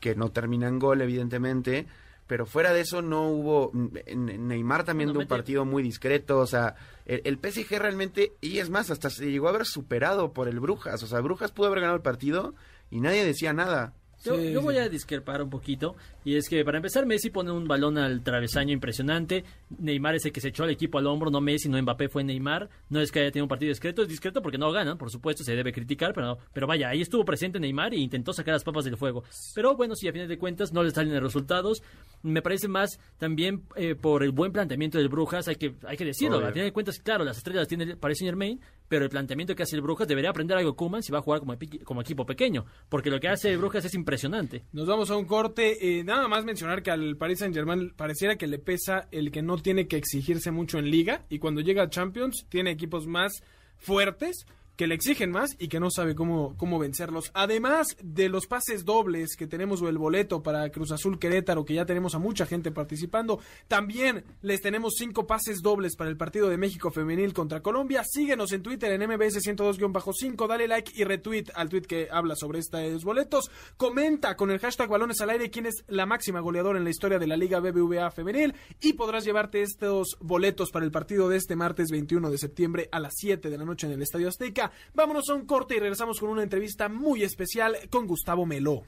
[0.00, 1.86] que no termina en gol, evidentemente.
[2.30, 3.72] Pero fuera de eso no hubo...
[4.06, 6.76] N- Neymar también de un partido muy discreto, o sea,
[7.06, 10.60] el, el PSG realmente, y es más, hasta se llegó a haber superado por el
[10.60, 12.54] Brujas, o sea, Brujas pudo haber ganado el partido
[12.88, 13.94] y nadie decía nada.
[14.22, 14.80] Yo, Sí, yo voy sí.
[14.80, 15.96] a discrepar un poquito.
[16.24, 19.44] Y es que para empezar, Messi pone un balón al travesaño impresionante.
[19.78, 22.22] Neymar es el que se echó al equipo al hombro, no Messi, no Mbappé, fue
[22.22, 22.68] Neymar.
[22.90, 25.42] No es que haya tenido un partido discreto, es discreto porque no ganan, por supuesto,
[25.44, 28.84] se debe criticar, pero, pero vaya, ahí estuvo presente Neymar e intentó sacar las papas
[28.84, 29.24] del fuego.
[29.54, 31.82] Pero bueno, si a final de cuentas no le salen los resultados,
[32.22, 36.04] me parece más también eh, por el buen planteamiento del Brujas, hay que, hay que
[36.04, 36.38] decirlo.
[36.38, 36.48] Obvio.
[36.48, 39.54] A final de cuentas, claro, las estrellas las tiene Paris Saint Germain, pero el planteamiento
[39.54, 42.66] que hace el Brujas debería aprender algo Kuman si va a jugar como, equipo pequeño.
[42.88, 44.64] Porque lo que hace el Brujas es impresionante impresionante.
[44.72, 46.00] Nos vamos a un corte.
[46.00, 49.42] Eh, nada más mencionar que al Paris Saint Germain pareciera que le pesa el que
[49.42, 53.42] no tiene que exigirse mucho en liga y cuando llega a Champions tiene equipos más
[53.78, 54.46] fuertes
[54.80, 57.30] que le exigen más y que no sabe cómo, cómo vencerlos.
[57.34, 61.74] Además de los pases dobles que tenemos o el boleto para Cruz Azul Querétaro, que
[61.74, 66.48] ya tenemos a mucha gente participando, también les tenemos cinco pases dobles para el partido
[66.48, 68.04] de México Femenil contra Colombia.
[68.10, 72.60] Síguenos en Twitter en MBS 102-5, dale like y retweet al tweet que habla sobre
[72.60, 73.50] estos boletos.
[73.76, 77.18] Comenta con el hashtag balones al aire quién es la máxima goleadora en la historia
[77.18, 81.54] de la Liga BBVA Femenil y podrás llevarte estos boletos para el partido de este
[81.54, 84.69] martes 21 de septiembre a las 7 de la noche en el Estadio Azteca.
[84.94, 88.82] Vámonos a un corte y regresamos con una entrevista muy especial con Gustavo Meló.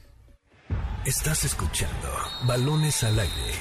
[1.04, 2.08] Estás escuchando
[2.46, 3.52] Balones al aire.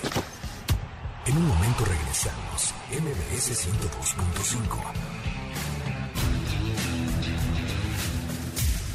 [1.26, 2.74] En un momento regresamos.
[2.92, 4.78] MBS 102.5.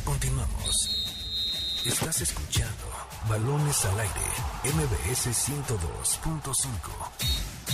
[0.04, 1.82] Continuamos.
[1.84, 2.84] Estás escuchando
[3.28, 4.20] Balones al aire.
[4.64, 7.65] MBS 102.5.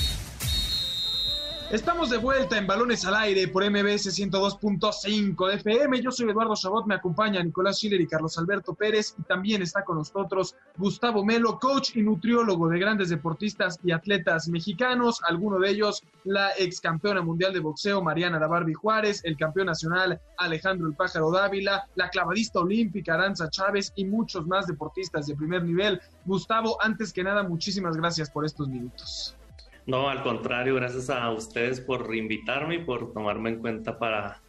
[1.72, 6.02] Estamos de vuelta en Balones al Aire por MBS 102.5 de FM.
[6.02, 9.82] Yo soy Eduardo Chabot, me acompaña Nicolás Schiller y Carlos Alberto Pérez y también está
[9.82, 15.70] con nosotros Gustavo Melo, coach y nutriólogo de grandes deportistas y atletas mexicanos, alguno de
[15.70, 20.94] ellos la ex campeona mundial de boxeo Mariana La Juárez, el campeón nacional Alejandro El
[20.94, 26.02] Pájaro Dávila, la clavadista olímpica Aranza Chávez y muchos más deportistas de primer nivel.
[26.26, 29.38] Gustavo, antes que nada, muchísimas gracias por estos minutos.
[29.86, 34.40] No, al contrario, gracias a ustedes por invitarme y por tomarme en cuenta para,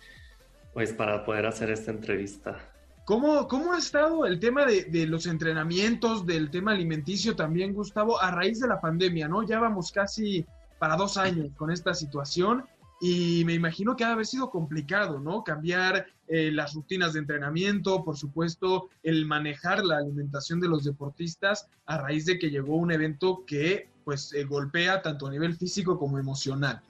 [0.73, 2.57] pues, para poder hacer esta entrevista.
[3.05, 8.31] ¿Cómo, cómo ha estado el tema de, los entrenamientos, del tema alimenticio también, Gustavo, a
[8.31, 9.43] raíz de la pandemia, ¿no?
[9.43, 10.45] Ya vamos casi
[10.79, 12.63] para dos años con esta situación
[13.01, 15.43] y me imagino que ha haber sido complicado, ¿no?
[15.43, 21.67] Cambiar eh, las rutinas de entrenamiento, por supuesto, el manejar la alimentación de los deportistas
[21.85, 25.97] a raíz de que llegó un evento que pues eh, golpea tanto a nivel físico
[25.97, 26.81] como emocional.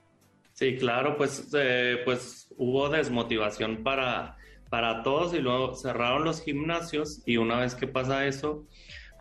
[0.53, 4.38] Sí, claro, pues, eh, pues hubo desmotivación para,
[4.70, 8.68] para todos y luego cerraron los gimnasios y una vez que pasa eso,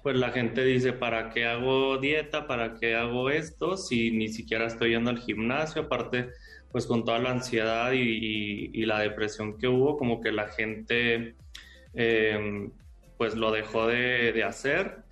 [0.02, 2.46] pues la gente dice, ¿para qué hago dieta?
[2.46, 3.76] ¿Para qué hago esto?
[3.76, 6.30] Si ni siquiera estoy yendo al gimnasio, aparte,
[6.70, 11.36] pues con toda la ansiedad y, y, la depresión que hubo, como que la gente
[11.94, 12.68] eh,
[13.16, 15.04] pues lo dejó de, de hacer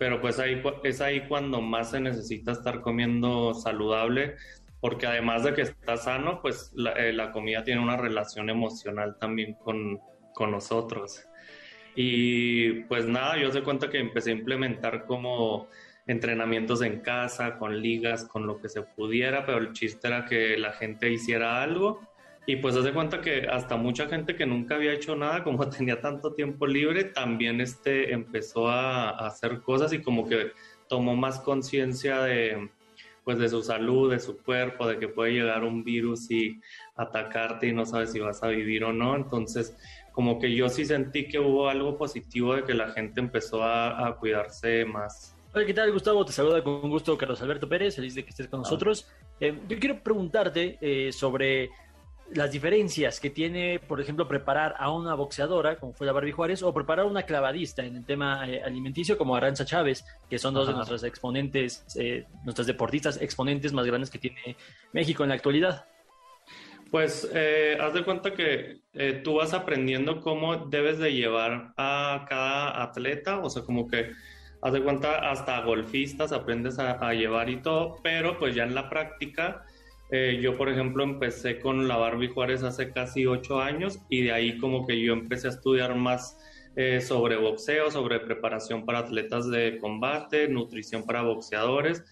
[0.00, 4.36] pero pues ahí es ahí cuando más se necesita estar comiendo saludable,
[4.80, 9.18] porque además de que está sano, pues la, eh, la comida tiene una relación emocional
[9.20, 10.00] también con,
[10.32, 11.22] con, nosotros.
[11.94, 15.68] Y pues nada, yo se cuenta que empecé a implementar como
[16.06, 20.56] entrenamientos en casa, con ligas, con lo que se pudiera, pero el chiste era que
[20.56, 22.00] la gente hiciera algo
[22.46, 26.00] y pues hace cuenta que hasta mucha gente que nunca había hecho nada, como tenía
[26.00, 30.52] tanto tiempo libre, también este, empezó a, a hacer cosas y como que
[30.88, 32.70] tomó más conciencia de,
[33.24, 36.60] pues de su salud, de su cuerpo, de que puede llegar un virus y
[36.96, 39.14] atacarte y no sabes si vas a vivir o no.
[39.14, 39.76] Entonces,
[40.12, 44.06] como que yo sí sentí que hubo algo positivo de que la gente empezó a,
[44.06, 45.36] a cuidarse más.
[45.52, 46.24] Hola, ¿qué tal, Gustavo?
[46.24, 49.08] Te saluda con gusto Carlos Alberto Pérez, feliz de que estés con nosotros.
[49.40, 51.70] Eh, yo quiero preguntarte eh, sobre
[52.32, 56.62] las diferencias que tiene, por ejemplo, preparar a una boxeadora, como fue la Barbie Juárez,
[56.62, 60.54] o preparar a una clavadista en el tema eh, alimenticio, como Aranza Chávez, que son
[60.54, 60.72] dos Ajá.
[60.72, 64.56] de nuestras exponentes, eh, nuestras deportistas exponentes más grandes que tiene
[64.92, 65.86] México en la actualidad.
[66.90, 72.26] Pues eh, haz de cuenta que eh, tú vas aprendiendo cómo debes de llevar a
[72.28, 74.10] cada atleta, o sea, como que
[74.60, 78.74] haz de cuenta hasta golfistas aprendes a, a llevar y todo, pero pues ya en
[78.74, 79.64] la práctica
[80.12, 84.32] eh, yo, por ejemplo, empecé con la Barbie Juárez hace casi ocho años y de
[84.32, 86.38] ahí como que yo empecé a estudiar más
[86.76, 92.04] eh, sobre boxeo, sobre preparación para atletas de combate, nutrición para boxeadores.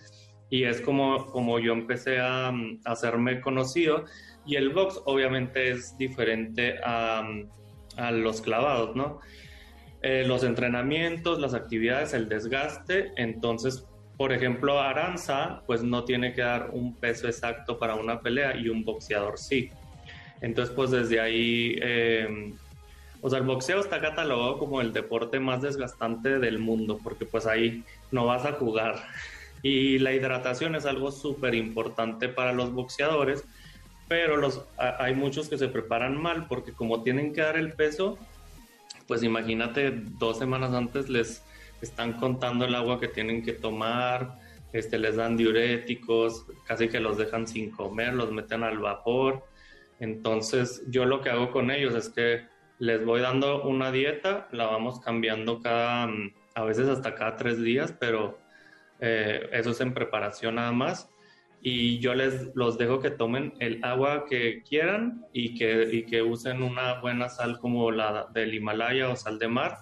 [0.51, 4.05] Y es como, como yo empecé a, a hacerme conocido.
[4.46, 7.28] Y el box obviamente es diferente a,
[7.96, 9.20] a los clavados, ¿no?
[10.01, 13.86] Eh, los entrenamientos, las actividades, el desgaste, entonces
[14.19, 18.69] por ejemplo, Aranza, pues no tiene que dar un peso exacto para una pelea y
[18.69, 19.71] un boxeador sí.
[20.41, 22.53] Entonces, pues desde ahí, eh,
[23.21, 27.47] o sea, el boxeo está catalogado como el deporte más desgastante del mundo, porque pues
[27.47, 28.97] ahí no vas a jugar.
[29.61, 33.45] Y la hidratación es algo súper importante para los boxeadores,
[34.07, 38.19] pero los, hay muchos que se preparan mal, porque como tienen que dar el peso,
[39.09, 41.43] pues imagínate, dos semanas antes les
[41.81, 44.39] están contando el agua que tienen que tomar,
[44.72, 49.45] este, les dan diuréticos, casi que los dejan sin comer, los meten al vapor.
[50.01, 52.47] Entonces yo lo que hago con ellos es que
[52.79, 56.09] les voy dando una dieta, la vamos cambiando cada,
[56.55, 58.39] a veces hasta cada tres días, pero
[59.01, 61.09] eh, eso es en preparación nada más.
[61.61, 66.22] Y yo les los dejo que tomen el agua que quieran y que, y que
[66.22, 69.79] usen una buena sal como la del Himalaya o sal de mar,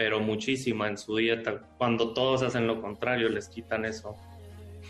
[0.00, 1.60] pero muchísima en su dieta.
[1.76, 4.16] Cuando todos hacen lo contrario, les quitan eso.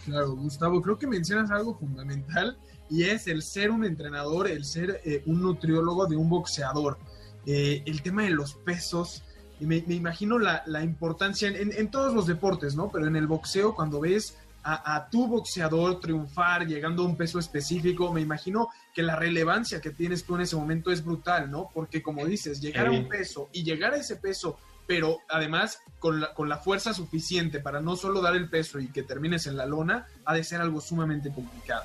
[0.05, 2.57] Claro, Gustavo, creo que mencionas algo fundamental
[2.89, 6.97] y es el ser un entrenador, el ser eh, un nutriólogo de un boxeador.
[7.45, 9.25] Eh, el tema de los pesos,
[9.59, 12.89] y me, imagino la, importancia en, todos los deportes, ¿no?
[12.93, 18.13] Pero en el boxeo, cuando ves a, tu boxeador triunfar llegando a un peso específico,
[18.13, 21.69] me imagino que la relevancia que tienes tú en ese momento es brutal, ¿no?
[21.75, 24.57] Porque como dices, llegar a un peso y llegar a ese peso,
[24.91, 28.89] pero además con la, con la fuerza suficiente para no solo dar el peso y
[28.89, 31.85] que termines en la lona, ha de ser algo sumamente complicado.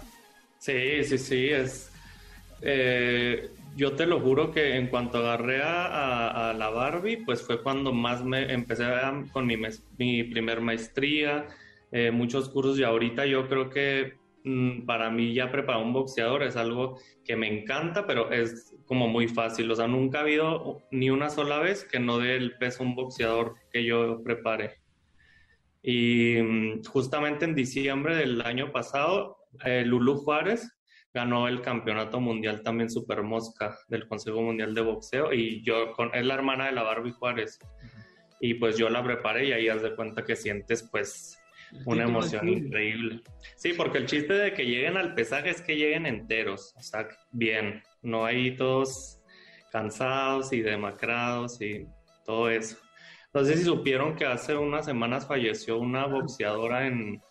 [0.57, 1.91] Sí, sí, sí, es...
[2.63, 7.93] Eh, yo te lo juro que en cuanto agarré a, la Barbie, pues fue cuando
[7.93, 8.85] más me empecé
[9.31, 9.55] con mi,
[9.99, 11.45] mi primer maestría,
[11.91, 14.17] eh, muchos cursos y ahorita yo creo que
[14.85, 19.27] para mí ya preparar un boxeador es algo que me encanta, pero es como muy
[19.27, 19.69] fácil.
[19.71, 22.85] O sea, nunca ha habido ni una sola vez que no dé el peso a
[22.85, 24.81] un boxeador que yo prepare.
[25.81, 30.71] Y mm, justamente en diciembre del año pasado, eh, Lulu Juárez
[31.13, 36.13] ganó el campeonato mundial también Super Mosca del Consejo Mundial de Boxeo y yo con,
[36.13, 37.57] es la hermana de la Barbie Juárez
[38.41, 41.39] y pues yo la preparé y ahí haz de cuenta que sientes pues
[41.85, 43.21] una emoción increíble.
[43.55, 47.07] Sí, porque el chiste de que lleguen al pesaje es que lleguen enteros, o sea,
[47.31, 49.21] bien, no hay todos
[49.71, 51.87] cansados y demacrados y
[52.25, 52.77] todo eso.
[53.33, 57.21] No sé si supieron que hace unas semanas falleció una boxeadora en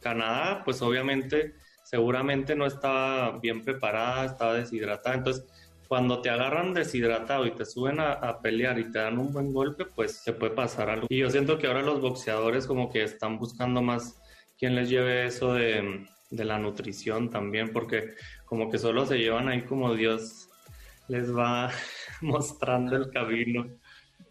[0.00, 5.14] Canadá, pues obviamente seguramente no estaba bien preparada, estaba deshidratada.
[5.14, 5.46] Entonces,
[5.88, 9.84] cuando te agarran deshidratado y te suben a, pelear y te dan un buen golpe,
[9.84, 11.06] pues se puede pasar algo.
[11.10, 14.20] Y yo siento que ahora los boxeadores como que están buscando más
[14.58, 18.14] quien les lleve eso de, de la nutrición también, porque
[18.44, 20.48] como que solo se llevan ahí como Dios
[21.08, 21.70] les va
[22.20, 23.66] mostrando el camino.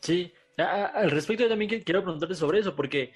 [0.02, 3.12] Sí, al respecto yo también quiero preguntarte sobre eso, porque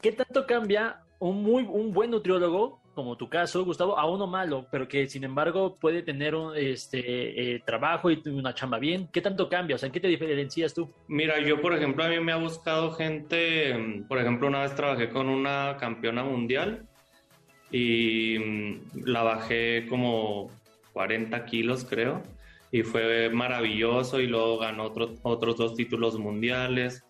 [0.00, 4.66] ¿qué tanto cambia un muy un buen nutriólogo como tu caso, Gustavo, a uno malo,
[4.70, 9.08] pero que sin embargo puede tener un este, eh, trabajo y una chamba bien.
[9.12, 9.76] ¿Qué tanto cambia?
[9.76, 10.88] O sea, ¿en qué te diferencias tú?
[11.08, 14.74] Mira, yo, por ejemplo, a mí me ha buscado gente, mm, por ejemplo, una vez
[14.74, 16.82] trabajé con una campeona mundial
[17.70, 20.50] y mm, la bajé como
[20.92, 22.22] 40 kilos, creo,
[22.72, 27.04] y fue maravilloso y luego ganó otros dos títulos mundiales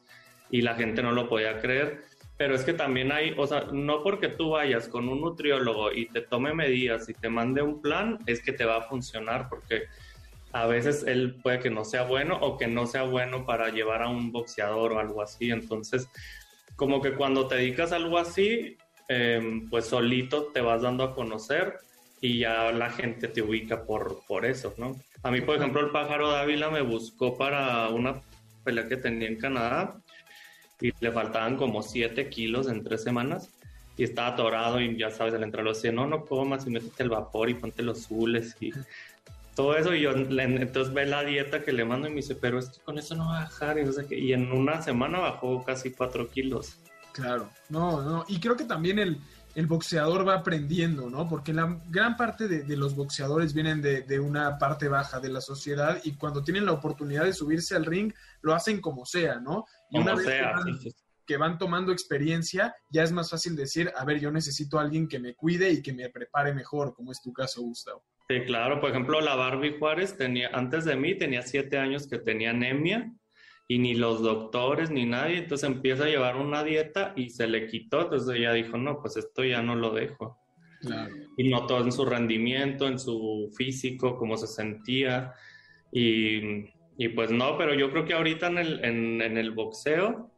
[0.51, 2.10] y la gente no lo podía creer
[2.41, 6.07] pero es que también hay, o sea, no porque tú vayas con un nutriólogo y
[6.07, 9.83] te tome medidas y te mande un plan, es que te va a funcionar, porque
[10.53, 14.01] a veces él puede que no sea bueno o que no sea bueno para llevar
[14.01, 15.51] a un boxeador o algo así.
[15.51, 16.09] Entonces,
[16.77, 18.79] como que cuando te dedicas a algo así,
[19.09, 21.75] em, pues solito te vas dando a conocer
[22.23, 24.97] y ya la gente te ubica por, por eso, ¿no?
[25.23, 28.23] A mí, por ejemplo, el pájaro Dávila me buscó para una
[28.65, 30.01] pelea que tenía en Canadá
[30.81, 33.51] y le faltaban como 7 kilos en tres semanas
[33.97, 37.03] y estaba atorado y ya sabes, al entrar lo decía, no, no comas y métete
[37.03, 38.73] el vapor y ponte los zules y
[39.55, 42.61] todo eso y yo entonces ve la dieta que le mando y me dice, pero
[42.85, 45.91] con eso no va a bajar y, no sé y en una semana bajó casi
[45.91, 46.77] 4 kilos.
[47.13, 49.19] Claro, no, no, y creo que también el,
[49.55, 51.29] el boxeador va aprendiendo, ¿no?
[51.29, 55.41] Porque la gran parte de, los boxeadores vienen de, de, una parte baja de la
[55.41, 59.65] sociedad y cuando tienen la oportunidad de subirse al ring, lo hacen como sea, ¿no?
[59.91, 60.27] Y una vez
[61.27, 65.07] que, van, tomando experiencia, ya es más fácil decir, a ver, yo necesito a alguien
[65.07, 68.03] que me cuide y que me prepare mejor, como es tu caso, Gustavo.
[68.29, 72.19] Sí, claro, por ejemplo, la Barbie Juárez tenía, antes de mí tenía siete años que
[72.19, 73.13] tenía anemia
[73.71, 77.67] y ni los doctores ni nadie, entonces empieza a llevar una dieta y se le
[77.67, 80.39] quitó, entonces ella dijo, no, pues esto ya no lo dejo.
[80.81, 81.15] Claro.
[81.37, 85.35] Y notó en su rendimiento, en su físico, cómo se sentía
[85.93, 86.65] y
[87.03, 90.31] y pues no, pero yo creo que ahorita en el, en, el boxeo,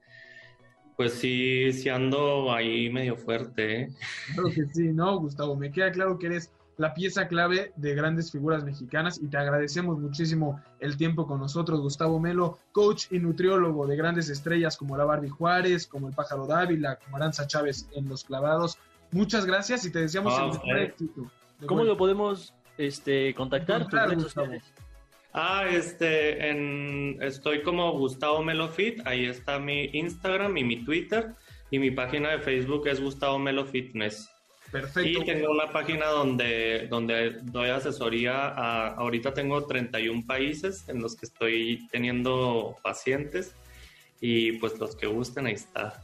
[0.96, 3.80] pues sí, sí ando ahí medio fuerte.
[3.80, 3.88] ¿eh?
[4.32, 8.32] Claro que sí, no, Gustavo, me queda claro que eres la pieza clave de grandes
[8.32, 13.86] figuras mexicanas y te agradecemos muchísimo el tiempo con nosotros, Gustavo Melo, coach y nutriólogo
[13.86, 18.08] de grandes estrellas como la Barbie Juárez, como el Pájaro Dávila, como Aranza Chávez en
[18.08, 18.78] Los Clavados.
[19.10, 21.30] Muchas gracias y te deseamos el mejor éxito.
[21.66, 23.86] ¿Cómo lo podemos este, contactar?
[25.34, 31.32] Ah, este, en, estoy como Gustavo Melofit, ahí está mi Instagram y mi Twitter,
[31.70, 34.31] y mi página de Facebook es Gustavo Melo Fitness.
[34.72, 35.22] Perfecto.
[35.22, 41.14] Y tengo una página donde, donde doy asesoría a, ahorita tengo 31 países en los
[41.14, 43.54] que estoy teniendo pacientes
[44.18, 46.02] y pues los que gusten, ahí está.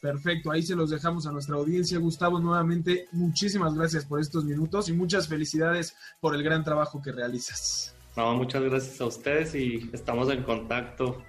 [0.00, 1.98] Perfecto, ahí se los dejamos a nuestra audiencia.
[1.98, 7.12] Gustavo, nuevamente, muchísimas gracias por estos minutos y muchas felicidades por el gran trabajo que
[7.12, 7.94] realizas.
[8.16, 11.22] No, muchas gracias a ustedes y estamos en contacto.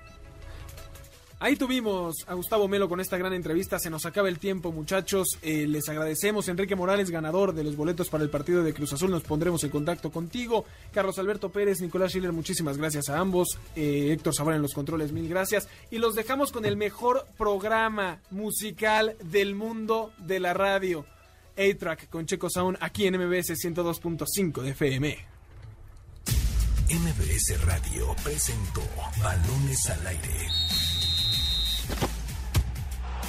[1.41, 3.79] Ahí tuvimos a Gustavo Melo con esta gran entrevista.
[3.79, 5.39] Se nos acaba el tiempo, muchachos.
[5.41, 6.49] Eh, les agradecemos.
[6.49, 9.09] Enrique Morales, ganador de los boletos para el partido de Cruz Azul.
[9.09, 10.65] Nos pondremos en contacto contigo.
[10.91, 13.57] Carlos Alberto Pérez, Nicolás Schiller, muchísimas gracias a ambos.
[13.77, 15.69] Eh, Héctor Sabana en los controles, mil gracias.
[15.89, 21.05] Y los dejamos con el mejor programa musical del mundo de la radio.
[21.57, 25.17] A-Track con Checo Sound aquí en MBS 102.5 de FM.
[26.89, 28.81] MBS Radio presentó
[29.21, 30.47] Balones al Aire